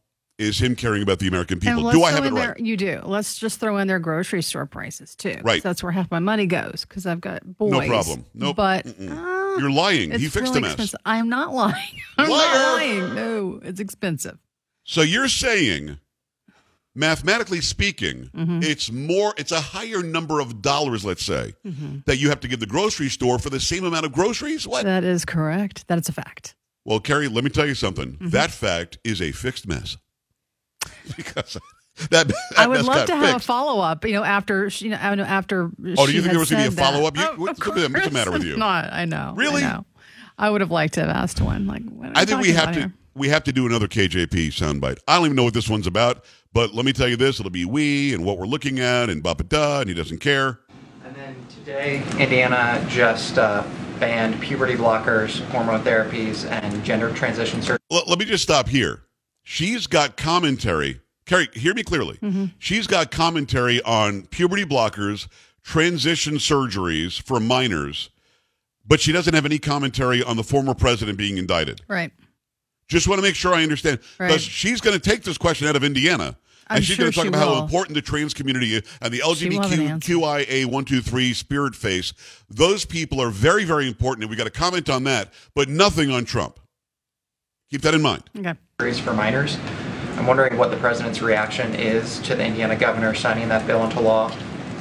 is 0.41 0.61
him 0.61 0.75
caring 0.75 1.03
about 1.03 1.19
the 1.19 1.29
American 1.29 1.61
people. 1.61 1.91
Do 1.91 2.03
I 2.03 2.11
have 2.13 2.25
it 2.25 2.33
right? 2.33 2.57
Their, 2.57 2.65
you 2.65 2.77
do. 2.77 3.01
Let's 3.05 3.39
just 3.39 3.61
throw 3.61 3.77
in 3.77 3.87
their 3.87 3.99
grocery 3.99 4.43
store 4.43 4.67
prices 4.67 5.15
too. 5.15 5.37
Right. 5.43 5.63
That's 5.63 5.83
where 5.83 5.93
half 5.93 6.11
my 6.11 6.19
money 6.19 6.47
goes 6.47 6.85
because 6.89 7.07
I've 7.07 7.21
got 7.21 7.43
boys. 7.59 7.71
No 7.73 7.87
problem. 7.87 8.25
Nope. 8.35 8.57
But 8.57 8.87
uh, 8.87 9.57
You're 9.59 9.71
lying. 9.71 10.11
He 10.13 10.29
fixed 10.29 10.37
really 10.37 10.55
the 10.55 10.61
mess. 10.63 10.71
expensive. 10.73 11.01
I'm 11.05 11.29
not 11.29 11.53
lying. 11.55 12.01
I'm 12.19 12.31
Liar. 12.31 12.39
not 12.55 12.73
lying. 12.77 13.15
No, 13.15 13.61
it's 13.63 13.81
expensive. 13.81 14.39
So 14.85 15.03
you're 15.03 15.29
saying 15.29 15.99
mathematically 16.95 17.61
speaking, 17.61 18.31
Mm-hmm. 18.35 18.61
it's 18.63 18.91
more, 18.91 19.35
it's 19.37 19.53
a 19.53 19.61
higher 19.61 20.03
number 20.03 20.41
of 20.41 20.63
dollars, 20.63 21.05
let's 21.05 21.25
say, 21.25 21.55
Mm-hmm. 21.67 21.99
that 22.07 22.17
you 22.19 22.29
have 22.31 22.41
to 22.41 22.49
give 22.49 22.61
the 22.61 22.67
grocery 22.67 23.09
store 23.09 23.39
for 23.39 23.51
the 23.51 23.61
same 23.61 23.85
amount 23.85 24.07
of 24.07 24.13
groceries. 24.13 24.67
What? 24.67 24.85
That 24.85 25.05
is 25.05 25.25
correct. 25.25 25.87
That 25.89 25.99
is 25.99 26.09
a 26.09 26.13
fact. 26.13 26.55
well, 26.85 26.99
Carrie, 26.99 27.29
let 27.29 27.45
me 27.45 27.51
tell 27.51 27.67
you 27.67 27.75
something. 27.75 28.13
Mm-hmm. 28.13 28.31
That 28.31 28.51
fact 28.51 28.99
is 29.05 29.21
a 29.23 29.33
fixed 29.33 29.69
mess. 29.69 29.97
because 31.17 31.59
that, 32.11 32.29
that 32.29 32.35
I 32.57 32.67
would 32.67 32.83
love 32.83 33.07
got 33.07 33.07
to 33.09 33.17
have 33.17 33.37
a 33.37 33.39
follow 33.41 33.81
up. 33.83 34.05
You 34.05 34.13
know, 34.15 34.23
after 34.25 34.71
she- 34.71 34.87
you 34.87 34.91
know, 34.91 34.97
after. 34.97 35.65
Oh, 35.65 36.07
do 36.07 36.07
she 36.07 36.17
you 36.17 36.23
think 36.23 36.31
there 36.33 36.39
was 36.41 36.51
gonna 36.51 36.63
be 36.65 36.69
a 36.69 36.71
said 36.71 36.79
that. 36.79 36.93
follow-up? 36.93 37.17
You- 37.17 37.25
Oh, 37.29 37.35
what's 37.37 37.59
of 37.67 37.75
the- 37.75 37.89
what's 37.93 38.07
the 38.07 38.11
matter 38.13 38.31
with 38.31 38.41
course 38.43 38.51
you? 38.51 38.57
Not. 38.59 38.93
I 38.93 39.05
know. 39.05 39.35
Really? 39.37 39.63
I, 39.65 39.73
know. 39.73 39.87
I 40.39 40.49
would 40.51 40.61
have 40.63 40.71
liked 40.71 40.95
to 40.95 41.01
have 41.01 41.11
asked 41.11 41.41
one. 41.41 41.67
Like, 41.67 41.83
what 41.85 42.09
are 42.11 42.13
I 42.17 42.25
think 42.25 42.41
we 42.41 42.53
have 42.53 42.73
to 42.73 42.81
here? 42.81 42.95
we 43.15 43.29
have 43.29 43.45
to 43.45 43.53
do 43.53 43.67
another 43.67 43.89
KJP 43.89 44.49
soundbite. 44.49 44.99
I 45.07 45.17
don't 45.17 45.27
even 45.27 45.37
know 45.37 45.45
what 45.45 45.53
this 45.55 45.69
one's 45.69 45.87
about, 45.87 46.25
but 46.55 46.73
let 46.75 46.85
me 46.87 46.93
tell 46.95 47.09
you 47.09 47.17
this: 47.17 47.39
it'll 47.41 47.51
be 47.51 47.65
we 47.67 48.15
and 48.15 48.25
what 48.25 48.39
we're 48.39 48.47
looking 48.47 48.81
at, 48.81 49.11
and 49.11 49.23
blah 49.23 49.35
da, 49.35 49.81
and 49.81 49.89
he 49.89 49.95
doesn't 49.95 50.19
care. 50.21 50.61
And 51.05 51.15
then 51.17 51.35
today, 51.59 52.03
Indiana 52.19 52.83
just 52.89 53.37
uh, 53.37 53.65
banned 53.99 54.41
puberty 54.41 54.75
blockers, 54.77 55.41
hormone 55.49 55.83
therapies, 55.83 56.49
and 56.49 56.83
gender 56.85 57.13
transition 57.13 57.61
surgery. 57.61 57.79
L- 57.93 58.05
let 58.07 58.19
me 58.19 58.25
just 58.25 58.43
stop 58.45 58.69
here. 58.69 59.03
She's 59.53 59.89
got 59.89 60.17
commentary. 60.17 61.01
Carrie, 61.27 61.49
hear 61.55 61.75
me 61.75 61.83
clearly. 61.83 62.19
Mm-hmm. 62.19 62.45
She's 62.61 62.87
got 62.87 63.11
commentary 63.11 63.83
on 63.83 64.27
puberty 64.27 64.65
blockers, 64.65 65.27
transition 65.65 66.35
surgeries 66.35 67.21
for 67.21 67.41
minors, 67.41 68.11
but 68.87 69.01
she 69.01 69.11
doesn't 69.11 69.35
have 69.35 69.45
any 69.45 69.59
commentary 69.59 70.23
on 70.23 70.37
the 70.37 70.45
former 70.45 70.73
president 70.73 71.19
being 71.19 71.37
indicted. 71.37 71.81
Right. 71.89 72.13
Just 72.87 73.09
want 73.09 73.19
to 73.19 73.23
make 73.23 73.35
sure 73.35 73.53
I 73.53 73.65
understand 73.65 73.99
because 74.19 74.31
Right. 74.31 74.41
she's 74.41 74.81
going 74.81 74.97
to 74.97 75.11
take 75.11 75.25
this 75.25 75.37
question 75.37 75.67
out 75.67 75.75
of 75.75 75.83
Indiana. 75.83 76.39
I'm 76.69 76.77
and 76.77 76.85
she's 76.85 76.95
sure 76.95 77.07
going 77.07 77.13
to 77.13 77.19
talk 77.19 77.27
about 77.27 77.57
how 77.57 77.61
important 77.65 77.97
the 77.97 78.03
trans 78.03 78.33
community 78.33 78.77
is 78.77 78.83
and 79.03 79.13
the 79.13 79.17
She 79.35 79.49
will 79.49 79.63
have 79.63 79.73
an. 79.73 79.99
LGBTQIA123 80.01 81.35
spirit 81.35 81.75
face. 81.75 82.13
Those 82.49 82.85
people 82.85 83.21
are 83.21 83.31
very, 83.31 83.65
very 83.65 83.89
important, 83.89 84.23
and 84.23 84.31
we 84.31 84.37
got 84.37 84.45
to 84.45 84.51
comment 84.51 84.89
on 84.89 85.03
that, 85.05 85.33
but 85.57 85.69
nothing 85.69 86.13
on 86.13 86.25
Trump. 86.25 86.60
Keep 87.71 87.83
that 87.83 87.95
in 87.95 88.03
mind. 88.03 88.25
Okay. 88.37 88.55
for 89.01 89.15
minors. 89.15 89.57
I'm 90.17 90.27
wondering 90.27 90.59
what 90.59 90.73
the 90.73 90.77
president's 90.79 91.23
reaction 91.23 91.73
is 91.75 92.19
to 92.21 92.35
the 92.35 92.45
Indiana 92.45 92.75
governor 92.75 93.15
signing 93.15 93.49
that 93.49 93.65
bill 93.65 93.85
into 93.85 94.01
law. 94.01 94.33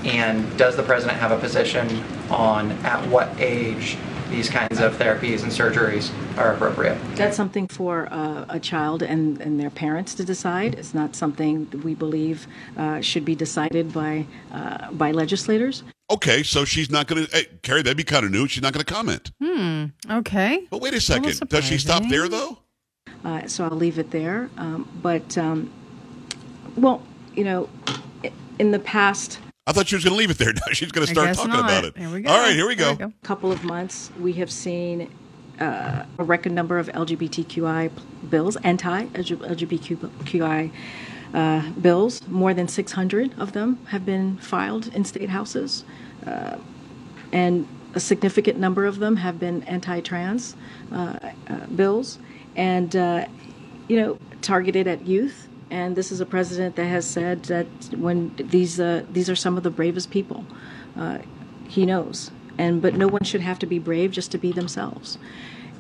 And 0.03 0.58
does 0.58 0.75
the 0.75 0.81
president 0.81 1.19
have 1.19 1.31
a 1.31 1.38
position 1.38 2.03
on 2.31 2.72
at 2.84 3.08
what 3.10 3.29
age 3.39 3.96
these 4.31 4.50
kinds 4.50 4.79
of 4.79 4.96
therapies 4.98 5.43
and 5.43 5.51
surgeries 5.51 6.12
are 6.36 6.53
appropriate? 6.53 6.98
That's 7.15 7.38
something 7.38 7.67
for 7.67 8.12
uh, 8.12 8.46
a 8.50 8.60
child 8.60 9.03
and, 9.03 9.39
and 9.39 9.60
their 9.60 9.69
parents 9.69 10.15
to 10.15 10.25
decide. 10.25 10.74
It's 10.74 10.96
not 10.96 11.15
something 11.15 11.65
that 11.65 11.84
we 11.84 11.93
believe 11.93 12.48
uh, 12.75 13.01
should 13.01 13.25
be 13.25 13.36
decided 13.36 13.93
by 13.93 14.25
uh, 14.51 14.91
by 14.93 15.12
legislators. 15.12 15.84
Okay, 16.10 16.41
so 16.41 16.65
she's 16.65 16.89
not 16.89 17.08
going 17.08 17.27
to, 17.27 17.31
hey, 17.31 17.46
Carrie, 17.62 17.84
that'd 17.84 17.98
be 17.98 18.03
kind 18.03 18.25
of 18.25 18.31
new. 18.31 18.48
She's 18.48 18.63
not 18.63 18.74
going 18.74 18.84
to 18.84 18.91
comment. 18.91 19.31
Hmm. 19.39 19.86
Okay. 20.10 20.65
But 20.72 20.81
wait 20.81 20.96
a 20.96 21.01
second. 21.01 21.39
Does 21.50 21.65
she 21.65 21.77
stop 21.77 22.01
there, 22.10 22.27
though? 22.27 22.58
Uh, 23.24 23.48
so 23.48 23.66
I'll 23.66 23.72
leave 23.72 24.00
it 24.00 24.12
there. 24.12 24.50
Um, 24.58 24.88
but 25.02 25.38
um, 25.38 25.72
well, 26.76 27.02
you 27.36 27.44
know, 27.44 27.70
in 28.58 28.72
the 28.72 28.80
past 28.80 29.40
I 29.70 29.72
thought 29.72 29.88
she 29.88 29.96
was 29.96 30.04
going 30.04 30.16
to 30.16 30.18
leave 30.18 30.32
it 30.32 30.40
there. 30.40 30.52
Now 30.54 30.74
she's 30.74 30.92
going 30.92 31.06
to 31.06 31.14
start 31.14 31.36
talking 31.36 31.52
not. 31.52 31.60
about 31.60 31.86
it. 31.86 31.96
Here 31.96 32.10
we 32.10 32.22
go. 32.22 32.32
All 32.32 32.40
right, 32.40 32.56
here 32.56 32.68
we 32.68 32.74
There 32.74 32.96
go. 32.96 33.14
couple 33.22 33.52
of 33.52 33.64
months, 33.64 34.10
we 34.20 34.34
have 34.34 34.52
seen 34.52 35.12
uh, 35.60 36.06
a 36.18 36.24
record 36.24 36.54
number 36.54 36.80
of 36.80 36.88
LGBTQI 36.88 37.92
bills, 38.32 38.56
anti-LGBTQI 38.58 40.72
uh, 41.36 41.70
bills. 41.74 42.28
More 42.28 42.56
than 42.56 42.68
600 42.68 43.40
of 43.40 43.54
them 43.54 43.86
have 43.88 44.08
been 44.08 44.38
filed 44.38 44.88
in 44.88 45.06
state 45.06 45.30
houses, 45.30 45.86
uh, 46.26 46.58
and 47.32 47.68
a 47.94 48.00
significant 48.00 48.58
number 48.58 48.88
of 48.88 48.98
them 48.98 49.18
have 49.18 49.40
been 49.40 49.62
anti-trans 49.64 50.56
uh, 50.92 51.20
uh, 51.48 51.68
bills, 51.76 52.18
and 52.60 52.96
uh, 52.96 53.25
you 53.88 53.98
know 54.00 54.18
targeted 54.42 54.86
at 54.88 55.08
youth. 55.08 55.48
And 55.72 55.96
this 55.96 56.12
is 56.12 56.20
a 56.20 56.25
president 56.25 56.75
that 56.78 56.86
has 56.86 57.06
said 57.08 57.44
that 57.46 57.68
when 57.96 58.36
these 58.38 58.80
uh, 58.80 59.06
these 59.10 59.30
are 59.30 59.36
some 59.36 59.58
of 59.58 59.63
the 59.63 59.72
bravest 59.72 60.12
people 60.12 60.46
uh, 60.98 61.20
he 61.68 61.86
knows. 61.86 62.32
And 62.58 62.82
but 62.82 62.94
no 62.96 63.08
one 63.08 63.24
should 63.24 63.42
have 63.42 63.60
to 63.60 63.66
be 63.66 63.80
brave 63.80 64.12
just 64.12 64.32
to 64.32 64.38
be 64.38 64.51
themselves. 64.51 65.18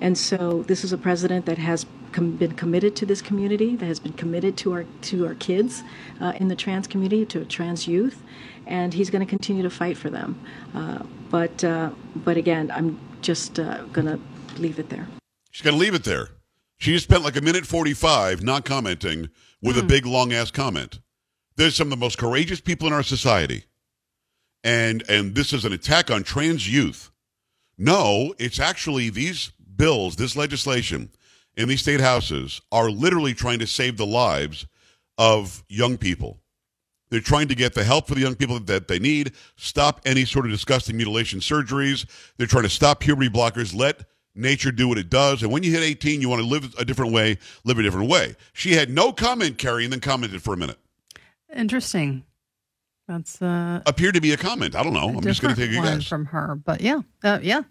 And 0.01 0.17
so 0.17 0.63
this 0.63 0.85
is 0.85 0.93
a 0.93 0.97
president 0.97 1.45
that 1.45 1.57
has 1.57 1.85
com- 2.13 2.37
been 2.37 2.53
committed 2.53 2.95
to 2.97 3.05
this 3.05 3.21
community 3.21 3.75
that 3.75 3.85
has 3.85 3.99
been 3.99 4.13
committed 4.13 4.55
to 4.57 4.71
our 4.71 4.85
to 5.11 5.27
our 5.27 5.35
kids 5.35 5.83
uh, 6.21 6.33
in 6.37 6.47
the 6.47 6.55
trans 6.55 6.87
community 6.87 7.25
to 7.25 7.43
trans 7.43 7.87
youth. 7.87 8.23
And 8.65 8.93
he's 8.93 9.09
going 9.09 9.25
to 9.25 9.29
continue 9.29 9.63
to 9.63 9.69
fight 9.69 9.97
for 9.97 10.09
them. 10.09 10.39
Uh, 10.73 11.03
but 11.29 11.63
uh, 11.63 11.89
but 12.15 12.37
again 12.37 12.71
i'm 12.71 12.97
just 13.21 13.59
uh, 13.59 13.83
going 13.95 14.07
to 14.07 14.17
leave 14.61 14.79
it 14.79 14.89
there. 14.89 15.07
She's 15.51 15.63
going 15.63 15.75
to 15.75 15.79
leave 15.79 15.93
it 15.93 16.05
there. 16.05 16.29
She 16.79 16.93
just 16.93 17.03
spent 17.03 17.23
like 17.23 17.35
a 17.35 17.41
minute 17.41 17.65
45 17.65 18.41
not 18.41 18.65
commenting 18.65 19.29
with 19.61 19.77
a 19.77 19.81
hmm. 19.81 19.87
big, 19.87 20.05
long 20.05 20.33
ass 20.33 20.49
comment. 20.49 20.99
There's 21.55 21.75
some 21.75 21.87
of 21.87 21.91
the 21.91 21.97
most 21.97 22.17
courageous 22.17 22.61
people 22.61 22.87
in 22.87 22.93
our 22.93 23.03
society. 23.03 23.65
And, 24.63 25.03
and 25.09 25.35
this 25.35 25.53
is 25.53 25.65
an 25.65 25.73
attack 25.73 26.09
on 26.09 26.23
trans 26.23 26.71
youth. 26.71 27.11
No, 27.77 28.33
it's 28.39 28.59
actually 28.59 29.09
these 29.09 29.51
bills, 29.75 30.15
this 30.15 30.35
legislation 30.35 31.09
in 31.55 31.67
these 31.67 31.81
state 31.81 32.01
houses 32.01 32.61
are 32.71 32.89
literally 32.89 33.33
trying 33.33 33.59
to 33.59 33.67
save 33.67 33.97
the 33.97 34.05
lives 34.05 34.65
of 35.17 35.63
young 35.67 35.97
people. 35.97 36.39
They're 37.09 37.19
trying 37.19 37.47
to 37.49 37.55
get 37.55 37.73
the 37.73 37.83
help 37.83 38.07
for 38.07 38.15
the 38.15 38.21
young 38.21 38.35
people 38.35 38.59
that 38.59 38.87
they 38.87 38.99
need, 38.99 39.33
stop 39.57 39.99
any 40.05 40.25
sort 40.25 40.45
of 40.45 40.51
disgusting 40.51 40.95
mutilation 40.95 41.39
surgeries. 41.39 42.05
They're 42.37 42.47
trying 42.47 42.63
to 42.63 42.69
stop 42.69 42.99
puberty 42.99 43.29
blockers, 43.29 43.75
let 43.75 44.05
nature 44.39 44.71
do 44.71 44.87
what 44.87 44.97
it 44.97 45.09
does. 45.09 45.43
And 45.43 45.51
when 45.51 45.63
you 45.63 45.71
hit 45.71 45.83
18, 45.83 46.21
you 46.21 46.29
want 46.29 46.41
to 46.41 46.47
live 46.47 46.73
a 46.77 46.85
different 46.85 47.11
way, 47.11 47.37
live 47.63 47.77
a 47.77 47.83
different 47.83 48.09
way. 48.09 48.35
She 48.53 48.73
had 48.73 48.89
no 48.89 49.11
comment, 49.11 49.57
Carrie, 49.57 49.83
and 49.83 49.93
then 49.93 49.99
commented 49.99 50.41
for 50.41 50.53
a 50.53 50.57
minute. 50.57 50.77
Interesting. 51.55 52.23
That's 53.07 53.41
uh, 53.41 53.81
Appeared 53.85 54.13
to 54.13 54.21
be 54.21 54.33
a 54.33 54.37
comment. 54.37 54.75
I 54.75 54.83
don't 54.83 54.93
know. 54.93 55.09
I'm 55.09 55.21
just 55.21 55.41
going 55.41 55.55
to 55.55 55.59
take 55.59 55.71
a 55.71 55.81
guess. 55.81 56.07
from 56.07 56.25
her, 56.25 56.55
but 56.55 56.79
yeah, 56.79 57.01
uh, 57.23 57.39
yeah. 57.41 57.63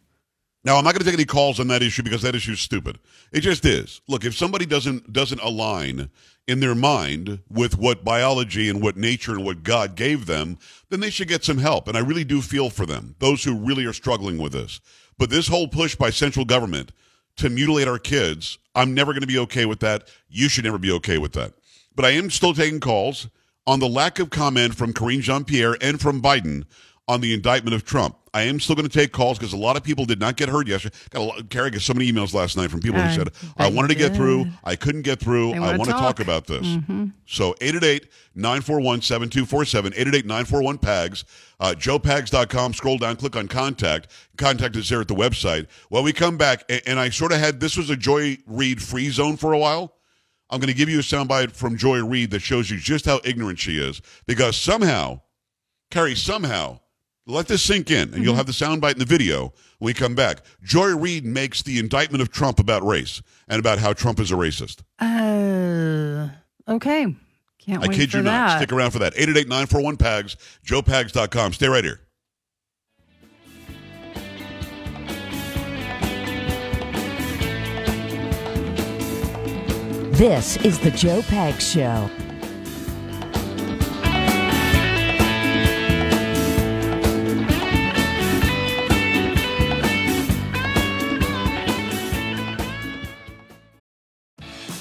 Now, 0.65 0.77
I'm 0.77 0.85
not 0.85 0.93
going 0.93 0.99
to 0.99 1.05
take 1.05 1.15
any 1.15 1.25
calls 1.25 1.61
on 1.61 1.69
that 1.69 1.83
issue 1.83 2.03
because 2.03 2.23
that 2.23 2.35
issue 2.35 2.53
is 2.53 2.61
stupid. 2.61 2.99
It 3.33 3.41
just 3.41 3.65
is. 3.65 4.01
Look, 4.09 4.25
if 4.25 4.37
somebody 4.37 4.67
doesn't 4.67 5.13
doesn't 5.13 5.41
align 5.41 6.11
in 6.49 6.61
their 6.61 6.75
mind 6.75 7.39
with 7.49 7.79
what 7.79 8.03
biology 8.03 8.69
and 8.69 8.83
what 8.83 8.97
nature 8.97 9.33
and 9.33 9.45
what 9.45 9.63
God 9.63 9.95
gave 9.95 10.27
them, 10.27 10.59
then 10.89 11.01
they 11.01 11.11
should 11.11 11.29
get 11.29 11.45
some 11.45 11.59
help. 11.59 11.87
And 11.87 11.97
I 11.97 12.01
really 12.01 12.25
do 12.25 12.41
feel 12.41 12.71
for 12.71 12.87
them, 12.87 13.15
those 13.21 13.45
who 13.45 13.55
really 13.55 13.85
are 13.85 13.93
struggling 13.93 14.39
with 14.39 14.53
this. 14.53 14.81
But 15.19 15.31
this 15.31 15.49
whole 15.49 15.69
push 15.69 15.95
by 15.97 16.11
central 16.11 16.45
government 16.45 16.93
to 17.37 17.51
mutilate 17.51 17.89
our 17.89 17.99
kids, 17.99 18.59
I'm 18.75 18.95
never 18.95 19.13
going 19.13 19.23
to 19.23 19.27
be 19.27 19.39
okay 19.39 19.67
with 19.67 19.81
that. 19.81 20.09
You 20.29 20.49
should 20.49 20.65
never 20.65 20.79
be 20.79 20.93
okay 20.93 21.19
with 21.19 21.33
that. 21.33 21.53
But 21.95 22.05
I 22.05 22.11
am 22.11 22.31
still 22.31 22.55
taking 22.55 22.81
calls 22.81 23.29
on 23.67 23.81
the 23.81 23.89
lack 23.89 24.19
of 24.19 24.31
comment 24.31 24.75
from 24.77 24.93
Karine 24.93 25.21
Jean 25.21 25.45
Pierre 25.45 25.77
and 25.81 26.01
from 26.01 26.23
Biden 26.23 26.65
on 27.07 27.21
the 27.21 27.35
indictment 27.35 27.75
of 27.75 27.85
Trump. 27.85 28.17
I 28.39 28.43
am 28.43 28.61
still 28.61 28.77
going 28.77 28.89
to 28.89 28.99
take 28.99 29.11
calls 29.11 29.37
because 29.37 29.53
a 29.53 29.57
lot 29.57 29.77
of 29.77 29.83
people 29.83 30.05
did 30.05 30.21
not 30.21 30.37
get 30.37 30.49
heard 30.49 30.69
yesterday. 30.69 30.97
Got 31.11 31.21
a 31.21 31.25
lot, 31.25 31.51
Carrie 31.51 31.71
got 31.73 31.81
so 31.81 31.93
many 31.93 32.11
emails 32.11 32.33
last 32.33 32.57
night 32.57 32.71
from 32.71 32.81
people 32.81 33.01
who 33.01 33.13
said, 33.13 33.31
I 33.57 33.69
wanted 33.69 33.89
to 33.89 33.95
get 33.97 34.15
through. 34.15 34.47
I 34.63 34.77
couldn't 34.77 35.03
get 35.03 35.19
through. 35.19 35.55
I 35.55 35.77
want 35.77 35.87
to 35.87 35.91
talk 35.91 36.17
talk. 36.17 36.21
about 36.21 36.47
this. 36.47 36.65
So 37.27 37.57
888 37.61 38.07
941 38.37 39.03
7247, 39.03 39.93
888 39.93 40.27
941 40.27 40.79
PAGS, 40.79 41.25
uh, 41.59 41.75
joepags.com. 41.77 42.75
Scroll 42.75 42.99
down, 42.99 43.17
click 43.17 43.35
on 43.35 43.49
contact. 43.49 44.09
Contact 44.37 44.77
is 44.77 44.89
there 44.89 45.01
at 45.01 45.09
the 45.09 45.17
website. 45.17 45.67
Well, 45.91 46.05
we 46.05 46.13
come 46.13 46.37
back, 46.37 46.63
and, 46.69 46.81
and 46.87 47.01
I 47.01 47.11
sort 47.11 47.33
of 47.33 47.41
had 47.41 47.59
this 47.59 47.77
was 47.77 47.91
a 47.91 47.97
Joy 47.97 48.39
Reid 48.47 48.81
free 48.81 49.11
zone 49.11 49.37
for 49.37 49.53
a 49.53 49.59
while. 49.59 49.95
I'm 50.49 50.61
going 50.61 50.69
to 50.69 50.77
give 50.77 50.89
you 50.89 51.01
a 51.01 51.03
soundbite 51.03 51.51
from 51.51 51.77
Joy 51.77 52.05
Reid 52.05 52.31
that 52.31 52.41
shows 52.41 52.71
you 52.71 52.79
just 52.79 53.05
how 53.05 53.21
ignorant 53.25 53.59
she 53.59 53.79
is 53.79 54.01
because 54.27 54.57
somehow, 54.57 55.23
Carrie, 55.91 56.15
somehow, 56.15 56.79
let 57.35 57.47
this 57.47 57.63
sink 57.63 57.91
in, 57.91 58.15
and 58.15 58.25
you'll 58.25 58.35
have 58.35 58.47
the 58.47 58.53
soundbite 58.53 58.95
in 58.95 58.99
the 58.99 59.05
video 59.05 59.53
when 59.79 59.87
we 59.87 59.95
come 59.95 60.15
back. 60.15 60.39
Joy 60.63 60.97
Reid 60.97 61.25
makes 61.25 61.63
the 61.63 61.79
indictment 61.79 62.23
of 62.23 62.31
Trump 62.31 62.59
about 62.59 62.85
race 62.85 63.23
and 63.49 63.61
about 63.61 63.79
how 63.79 63.93
Trump 63.93 64.19
is 64.19 64.31
a 64.31 64.35
racist. 64.35 64.83
Uh, 64.99 66.29
okay. 66.73 67.15
Can't 67.59 67.85
I 67.85 67.89
wait 67.89 67.97
kid 67.97 68.11
for 68.11 68.17
you 68.19 68.23
not. 68.23 68.59
Stick 68.59 68.73
around 68.73 68.93
for 68.93 69.01
that. 69.01 69.15
888-941-PAGS, 69.15 70.37
joepags.com. 70.65 71.53
Stay 71.53 71.69
right 71.69 71.85
here. 71.85 72.01
This 80.19 80.57
is 80.65 80.81
the 80.81 80.91
Joe 80.91 81.21
Pags 81.21 81.61
Show. 81.61 82.11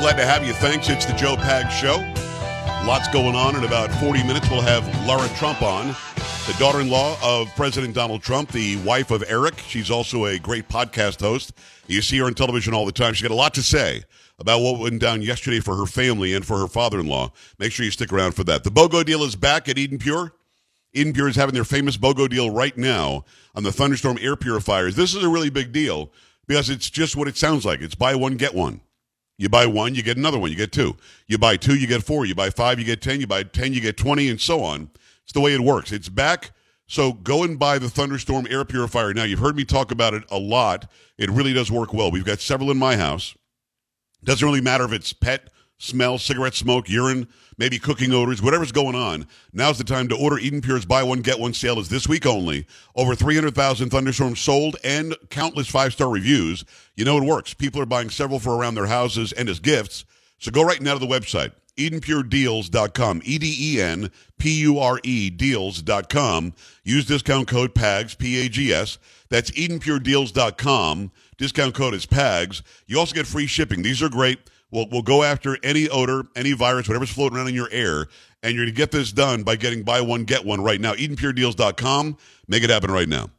Glad 0.00 0.16
to 0.16 0.26
have 0.26 0.46
you. 0.46 0.52
Thanks. 0.52 0.88
It's 0.90 1.06
the 1.06 1.14
Joe 1.14 1.36
Pags 1.36 1.70
Show. 1.70 1.96
Lots 2.86 3.08
going 3.08 3.34
on. 3.34 3.56
In 3.56 3.64
about 3.64 3.90
40 3.92 4.22
minutes, 4.24 4.50
we'll 4.50 4.60
have 4.60 4.84
Laura 5.06 5.26
Trump 5.36 5.62
on, 5.62 5.88
the 6.46 6.54
daughter 6.58 6.80
in 6.80 6.90
law 6.90 7.16
of 7.22 7.48
President 7.56 7.94
Donald 7.94 8.22
Trump, 8.22 8.52
the 8.52 8.76
wife 8.78 9.10
of 9.10 9.24
Eric. 9.26 9.58
She's 9.60 9.90
also 9.90 10.26
a 10.26 10.38
great 10.38 10.68
podcast 10.68 11.20
host. 11.20 11.52
You 11.86 12.02
see 12.02 12.18
her 12.18 12.26
on 12.26 12.34
television 12.34 12.74
all 12.74 12.84
the 12.84 12.92
time. 12.92 13.14
She's 13.14 13.26
got 13.26 13.32
a 13.32 13.36
lot 13.36 13.54
to 13.54 13.62
say 13.62 14.02
about 14.38 14.60
what 14.60 14.78
went 14.80 15.00
down 15.00 15.22
yesterday 15.22 15.60
for 15.60 15.76
her 15.76 15.86
family 15.86 16.34
and 16.34 16.44
for 16.44 16.58
her 16.58 16.66
father 16.68 17.00
in 17.00 17.06
law. 17.06 17.32
Make 17.58 17.72
sure 17.72 17.84
you 17.84 17.90
stick 17.90 18.12
around 18.12 18.32
for 18.32 18.44
that. 18.44 18.64
The 18.64 18.70
BOGO 18.70 19.04
deal 19.06 19.22
is 19.22 19.36
back 19.36 19.68
at 19.68 19.78
Eden 19.78 19.98
Pure. 19.98 20.32
Eden 20.92 21.14
Pure 21.14 21.28
is 21.28 21.36
having 21.36 21.54
their 21.54 21.64
famous 21.64 21.96
BOGO 21.96 22.28
deal 22.28 22.50
right 22.50 22.76
now 22.76 23.24
on 23.54 23.62
the 23.62 23.72
Thunderstorm 23.72 24.18
air 24.20 24.36
purifiers. 24.36 24.96
This 24.96 25.14
is 25.14 25.22
a 25.24 25.28
really 25.28 25.50
big 25.50 25.72
deal 25.72 26.12
because 26.46 26.68
it's 26.68 26.90
just 26.90 27.16
what 27.16 27.28
it 27.28 27.36
sounds 27.36 27.64
like. 27.64 27.80
It's 27.80 27.94
buy 27.94 28.14
one, 28.14 28.36
get 28.36 28.54
one. 28.54 28.82
You 29.36 29.48
buy 29.48 29.66
one, 29.66 29.94
you 29.94 30.02
get 30.02 30.16
another 30.16 30.38
one, 30.38 30.50
you 30.50 30.56
get 30.56 30.72
two. 30.72 30.96
You 31.26 31.38
buy 31.38 31.56
two, 31.56 31.74
you 31.74 31.86
get 31.86 32.04
four. 32.04 32.24
You 32.24 32.34
buy 32.34 32.50
five, 32.50 32.78
you 32.78 32.84
get 32.84 33.02
10. 33.02 33.20
You 33.20 33.26
buy 33.26 33.42
10, 33.42 33.72
you 33.72 33.80
get 33.80 33.96
20, 33.96 34.28
and 34.28 34.40
so 34.40 34.62
on. 34.62 34.90
It's 35.24 35.32
the 35.32 35.40
way 35.40 35.54
it 35.54 35.60
works. 35.60 35.90
It's 35.90 36.08
back. 36.08 36.52
So 36.86 37.12
go 37.12 37.42
and 37.42 37.58
buy 37.58 37.78
the 37.78 37.88
Thunderstorm 37.88 38.46
air 38.50 38.64
purifier 38.64 39.14
now. 39.14 39.24
You've 39.24 39.40
heard 39.40 39.56
me 39.56 39.64
talk 39.64 39.90
about 39.90 40.14
it 40.14 40.22
a 40.30 40.38
lot. 40.38 40.90
It 41.18 41.30
really 41.30 41.52
does 41.52 41.70
work 41.70 41.94
well. 41.94 42.10
We've 42.10 42.24
got 42.24 42.40
several 42.40 42.70
in 42.70 42.78
my 42.78 42.96
house. 42.96 43.34
Doesn't 44.22 44.46
really 44.46 44.60
matter 44.60 44.84
if 44.84 44.92
it's 44.92 45.12
pet, 45.12 45.50
smell, 45.78 46.18
cigarette 46.18 46.54
smoke, 46.54 46.88
urine, 46.88 47.28
maybe 47.58 47.78
cooking 47.78 48.12
odors, 48.12 48.42
whatever's 48.42 48.72
going 48.72 48.94
on. 48.94 49.26
Now's 49.52 49.78
the 49.78 49.84
time 49.84 50.08
to 50.08 50.16
order 50.16 50.38
Eden 50.38 50.60
Pure's 50.60 50.84
buy 50.84 51.02
one, 51.02 51.20
get 51.20 51.38
one 51.38 51.54
sale 51.54 51.78
is 51.78 51.88
this 51.88 52.08
week 52.08 52.26
only. 52.26 52.66
Over 52.94 53.14
300,000 53.14 53.90
Thunderstorms 53.90 54.40
sold 54.40 54.76
and 54.84 55.16
countless 55.30 55.68
five 55.68 55.92
star 55.92 56.08
reviews. 56.10 56.64
You 56.96 57.04
know 57.04 57.18
it 57.18 57.24
works. 57.24 57.54
People 57.54 57.80
are 57.80 57.86
buying 57.86 58.10
several 58.10 58.38
for 58.38 58.56
around 58.56 58.74
their 58.74 58.86
houses 58.86 59.32
and 59.32 59.48
as 59.48 59.60
gifts. 59.60 60.04
So 60.38 60.50
go 60.50 60.62
right 60.62 60.80
now 60.80 60.94
to 60.94 61.00
the 61.00 61.06
website, 61.06 61.52
EdenPureDeals.com, 61.76 63.22
E 63.24 63.38
D 63.38 63.56
E 63.58 63.80
N 63.80 64.10
P 64.38 64.60
U 64.60 64.78
R 64.78 65.00
E 65.02 65.30
Deals.com. 65.30 66.54
Use 66.82 67.06
discount 67.06 67.48
code 67.48 67.74
PAGS, 67.74 68.14
P 68.14 68.44
A 68.44 68.48
G 68.48 68.72
S. 68.72 68.98
That's 69.30 69.50
EdenPureDeals.com. 69.52 71.10
Discount 71.36 71.74
code 71.74 71.94
is 71.94 72.06
PAGS. 72.06 72.62
You 72.86 72.98
also 72.98 73.14
get 73.14 73.26
free 73.26 73.46
shipping. 73.46 73.82
These 73.82 74.02
are 74.02 74.08
great. 74.08 74.38
We'll, 74.74 74.88
we'll 74.90 75.02
go 75.02 75.22
after 75.22 75.56
any 75.62 75.88
odor, 75.88 76.24
any 76.34 76.52
virus, 76.52 76.88
whatever's 76.88 77.10
floating 77.10 77.38
around 77.38 77.46
in 77.46 77.54
your 77.54 77.68
air, 77.70 78.08
and 78.42 78.54
you're 78.54 78.64
going 78.64 78.74
to 78.74 78.76
get 78.76 78.90
this 78.90 79.12
done 79.12 79.44
by 79.44 79.54
getting 79.54 79.84
buy 79.84 80.00
one, 80.00 80.24
get 80.24 80.44
one 80.44 80.60
right 80.60 80.80
now. 80.80 80.94
EdenPureDeals.com. 80.94 82.16
Make 82.48 82.64
it 82.64 82.70
happen 82.70 82.90
right 82.90 83.08
now. 83.08 83.30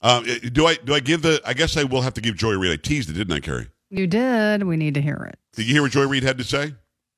Um, 0.00 0.24
do 0.24 0.66
I 0.66 0.76
do 0.76 0.94
I 0.94 1.00
give 1.00 1.20
the? 1.20 1.42
I 1.44 1.52
guess 1.52 1.76
I 1.76 1.84
will 1.84 2.00
have 2.00 2.14
to 2.14 2.22
give 2.22 2.36
Joy 2.36 2.52
Reid. 2.56 2.72
I 2.72 2.76
teased 2.76 3.10
it, 3.10 3.12
didn't 3.12 3.34
I, 3.34 3.40
Carrie? 3.40 3.68
You 3.90 4.06
did. 4.06 4.62
We 4.62 4.78
need 4.78 4.94
to 4.94 5.02
hear 5.02 5.28
it. 5.28 5.38
Did 5.54 5.66
you 5.66 5.74
hear 5.74 5.82
what 5.82 5.90
Joy 5.90 6.06
Reid 6.06 6.22
had 6.22 6.38
to 6.38 6.44
say? 6.44 6.72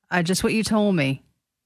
Uh, 0.09 0.21
just 0.21 0.43
what 0.43 0.51
you 0.51 0.63
told 0.63 0.95
me. 0.95 1.23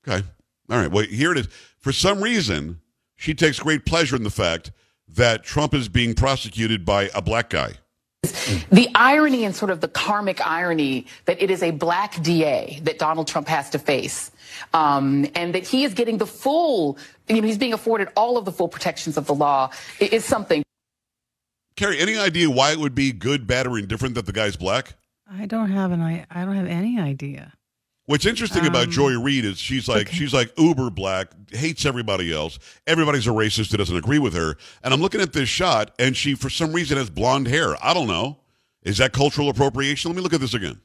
Okay. 0.07 0.23
All 0.69 0.77
right. 0.77 0.91
Well, 0.91 1.05
here 1.05 1.31
it 1.31 1.39
is. 1.39 1.47
For 1.79 1.91
some 1.91 2.21
reason, 2.21 2.81
she 3.15 3.33
takes 3.33 3.59
great 3.59 3.83
pleasure 3.83 4.15
in 4.15 4.23
the 4.23 4.29
fact 4.29 4.71
that 5.07 5.43
Trump 5.43 5.73
is 5.73 5.89
being 5.89 6.13
prosecuted 6.13 6.85
by 6.85 7.09
a 7.15 7.21
black 7.21 7.49
guy. 7.49 7.73
The 8.71 8.89
irony 8.95 9.43
and 9.45 9.55
sort 9.55 9.71
of 9.71 9.81
the 9.81 9.87
karmic 9.87 10.45
irony 10.45 11.07
that 11.25 11.41
it 11.41 11.49
is 11.51 11.63
a 11.63 11.71
black 11.71 12.21
DA 12.21 12.79
that 12.83 12.99
Donald 12.99 13.27
Trump 13.27 13.47
has 13.47 13.69
to 13.71 13.79
face, 13.79 14.31
um, 14.73 15.25
and 15.35 15.53
that 15.55 15.67
he 15.67 15.83
is 15.83 15.93
getting 15.93 16.17
the 16.17 16.27
full, 16.27 16.97
you 17.27 17.41
know, 17.41 17.47
he's 17.47 17.57
being 17.57 17.73
afforded 17.73 18.09
all 18.15 18.37
of 18.37 18.45
the 18.45 18.51
full 18.51 18.67
protections 18.67 19.17
of 19.17 19.25
the 19.25 19.35
law 19.35 19.69
is 19.99 20.25
something. 20.25 20.63
Carrie, 21.75 21.99
any 21.99 22.17
idea 22.17 22.49
why 22.49 22.71
it 22.71 22.79
would 22.79 22.95
be 22.95 23.11
good, 23.11 23.45
bad, 23.45 23.67
or 23.67 23.77
indifferent 23.77 24.15
that 24.15 24.25
the 24.25 24.31
guy's 24.31 24.55
black? 24.55 24.95
I 25.29 25.45
don't 25.45 25.71
have 25.71 25.91
an 25.91 26.01
I. 26.01 26.25
I 26.29 26.45
don't 26.45 26.55
have 26.55 26.67
any 26.67 26.99
idea. 26.99 27.53
What's 28.07 28.25
interesting 28.27 28.67
about 28.67 28.83
Um, 28.85 28.91
Joy 28.91 29.19
Reid 29.19 29.45
is 29.45 29.57
she's 29.59 29.87
like 29.87 30.07
okay. 30.07 30.15
she's 30.15 30.31
like 30.33 30.51
uber 30.59 30.91
black, 30.91 31.29
hates 31.51 31.85
everybody 31.85 32.31
else. 32.31 32.59
Everybody's 32.85 33.25
a 33.25 33.31
racist 33.31 33.71
who 33.71 33.77
doesn't 33.77 33.97
agree 33.97 34.19
with 34.19 34.35
her. 34.35 34.57
And 34.83 34.93
I'm 34.93 35.01
looking 35.01 35.21
at 35.21 35.33
this 35.33 35.49
shot, 35.49 35.91
and 35.97 36.15
she 36.15 36.35
for 36.35 36.49
some 36.51 36.71
reason 36.71 36.97
has 36.97 37.09
blonde 37.09 37.47
hair. 37.47 37.75
I 37.83 37.95
don't 37.95 38.07
know. 38.07 38.37
Is 38.83 38.99
that 38.99 39.11
cultural 39.11 39.49
appropriation? 39.49 40.11
Let 40.11 40.17
me 40.17 40.21
look 40.21 40.33
at 40.33 40.39
this 40.39 40.53
again. 40.53 40.79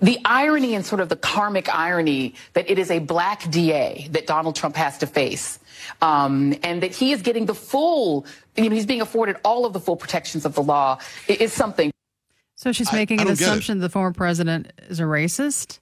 The 0.00 0.18
irony 0.24 0.74
and 0.76 0.84
sort 0.86 1.00
of 1.00 1.08
the 1.08 1.16
karmic 1.16 1.72
irony 1.74 2.34
that 2.52 2.68
it 2.70 2.78
is 2.78 2.90
a 2.90 3.00
black 3.00 3.48
DA 3.50 4.08
that 4.12 4.26
Donald 4.28 4.54
Trump 4.54 4.76
has 4.76 4.98
to 4.98 5.06
face, 5.08 5.58
um, 6.02 6.54
and 6.62 6.82
that 6.84 6.92
he 6.94 7.10
is 7.12 7.22
getting 7.22 7.46
the 7.46 7.54
full, 7.54 8.26
you 8.56 8.68
know, 8.68 8.74
he's 8.74 8.86
being 8.86 9.00
afforded 9.00 9.36
all 9.44 9.66
of 9.66 9.72
the 9.72 9.80
full 9.80 9.96
protections 9.96 10.44
of 10.44 10.54
the 10.54 10.62
law 10.62 10.98
is 11.28 11.52
something. 11.52 11.90
So 12.56 12.70
she's 12.70 12.92
making 12.92 13.18
I 13.18 13.22
an 13.22 13.28
don't 13.28 13.38
get 13.38 13.42
it. 13.44 13.48
assumption 13.48 13.78
the 13.80 13.88
former 13.88 14.12
president 14.12 14.72
is 14.88 15.00
a 15.00 15.04
racist. 15.04 15.80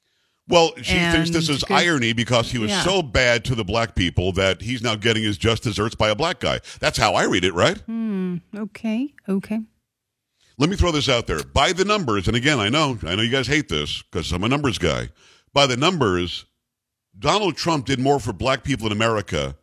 Well, 0.49 0.73
she 0.79 0.95
thinks 0.99 1.31
this 1.31 1.49
is 1.49 1.65
irony 1.71 2.13
because 2.13 2.51
he 2.51 2.59
was 2.59 2.71
Yeah. 2.71 2.83
so 2.83 3.01
bad 3.03 3.45
to 3.47 3.55
the 3.55 3.65
black 3.65 3.95
people 3.95 4.33
that 4.33 4.61
he's 4.63 4.83
now 4.83 4.97
getting 4.97 5.23
his 5.23 5.39
just 5.39 5.63
desserts 5.63 5.95
by 5.95 6.11
a 6.11 6.15
black 6.17 6.41
guy. 6.41 6.61
That's 6.81 6.99
how 6.99 7.15
I 7.15 7.25
read 7.25 7.45
it, 7.45 7.55
right? 7.55 7.79
Hmm. 7.79 8.39
Okay. 8.55 9.15
Okay. 9.29 9.61
Let 10.59 10.69
me 10.69 10.77
throw 10.77 10.91
this 10.91 11.09
out 11.09 11.27
there. 11.27 11.43
By 11.45 11.73
the 11.73 11.85
numbers, 11.85 12.27
and 12.29 12.37
again, 12.37 12.59
I 12.59 12.69
know, 12.69 12.99
I 13.07 13.15
know 13.15 13.23
you 13.23 13.31
guys 13.31 13.47
hate 13.47 13.69
this 13.69 14.03
because 14.03 14.33
I'm 14.33 14.45
a 14.45 14.49
numbers 14.49 14.79
guy. 14.79 15.09
By 15.55 15.67
the 15.67 15.77
numbers, 15.77 16.45
Donald 17.19 17.57
Trump 17.57 17.87
did 17.87 17.99
more 18.01 18.19
for 18.21 18.33
black 18.33 18.63
people 18.65 18.87
in 18.87 18.93
America 18.93 19.57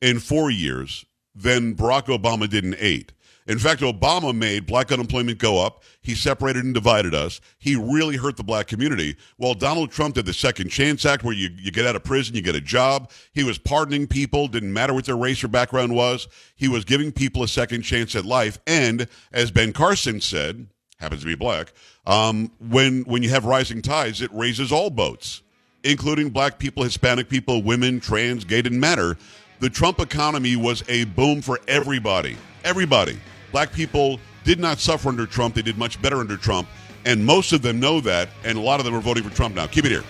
in 0.00 0.18
four 0.20 0.50
years 0.50 1.04
than 1.34 1.74
Barack 1.74 2.06
Obama 2.06 2.48
did 2.48 2.64
in 2.64 2.76
eight. 2.78 3.12
In 3.46 3.58
fact, 3.58 3.80
Obama 3.80 4.34
made 4.34 4.66
black 4.66 4.90
unemployment 4.90 5.38
go 5.38 5.64
up. 5.64 5.84
He 6.02 6.14
separated 6.14 6.64
and 6.64 6.74
divided 6.74 7.14
us. 7.14 7.40
He 7.58 7.76
really 7.76 8.16
hurt 8.16 8.36
the 8.36 8.42
black 8.42 8.66
community. 8.66 9.16
While 9.36 9.54
Donald 9.54 9.92
Trump 9.92 10.16
did 10.16 10.26
the 10.26 10.32
Second 10.32 10.70
Chance 10.70 11.06
Act, 11.06 11.22
where 11.22 11.34
you, 11.34 11.50
you 11.56 11.70
get 11.70 11.86
out 11.86 11.94
of 11.94 12.02
prison, 12.02 12.34
you 12.34 12.42
get 12.42 12.56
a 12.56 12.60
job. 12.60 13.10
He 13.32 13.44
was 13.44 13.58
pardoning 13.58 14.06
people, 14.08 14.48
didn't 14.48 14.72
matter 14.72 14.94
what 14.94 15.04
their 15.04 15.16
race 15.16 15.44
or 15.44 15.48
background 15.48 15.94
was. 15.94 16.26
He 16.56 16.68
was 16.68 16.84
giving 16.84 17.12
people 17.12 17.42
a 17.42 17.48
second 17.48 17.82
chance 17.82 18.16
at 18.16 18.24
life. 18.24 18.58
And 18.66 19.06
as 19.32 19.50
Ben 19.50 19.72
Carson 19.72 20.20
said, 20.20 20.66
happens 20.98 21.20
to 21.20 21.26
be 21.26 21.36
black, 21.36 21.72
um, 22.06 22.50
when, 22.58 23.02
when 23.02 23.22
you 23.22 23.30
have 23.30 23.44
rising 23.44 23.82
tides, 23.82 24.20
it 24.22 24.30
raises 24.32 24.72
all 24.72 24.90
boats 24.90 25.42
including 25.84 26.30
black 26.30 26.58
people, 26.58 26.82
Hispanic 26.82 27.28
people, 27.28 27.62
women, 27.62 28.00
trans, 28.00 28.44
gay, 28.44 28.60
didn't 28.60 28.80
matter. 28.80 29.16
The 29.60 29.70
Trump 29.70 30.00
economy 30.00 30.56
was 30.56 30.82
a 30.88 31.04
boom 31.04 31.40
for 31.40 31.60
everybody. 31.68 32.36
Everybody. 32.64 33.18
Black 33.52 33.72
people 33.72 34.20
did 34.44 34.60
not 34.60 34.78
suffer 34.78 35.08
under 35.08 35.26
Trump. 35.26 35.54
They 35.54 35.62
did 35.62 35.78
much 35.78 36.00
better 36.00 36.18
under 36.18 36.36
Trump. 36.36 36.68
And 37.04 37.24
most 37.24 37.52
of 37.52 37.62
them 37.62 37.78
know 37.78 38.00
that. 38.00 38.28
And 38.44 38.58
a 38.58 38.60
lot 38.60 38.80
of 38.80 38.84
them 38.84 38.94
are 38.94 39.00
voting 39.00 39.22
for 39.22 39.34
Trump 39.34 39.54
now. 39.54 39.66
Keep 39.66 39.84
it 39.86 39.90
here. 39.90 40.04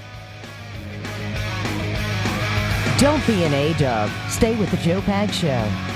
Don't 2.99 3.27
be 3.27 3.45
an 3.45 3.53
A 3.53 3.75
dog. 3.75 4.11
Stay 4.31 4.57
with 4.57 4.71
the 4.71 4.79
Joe 4.79 5.01
Pags 5.03 5.35
Show. 5.35 5.96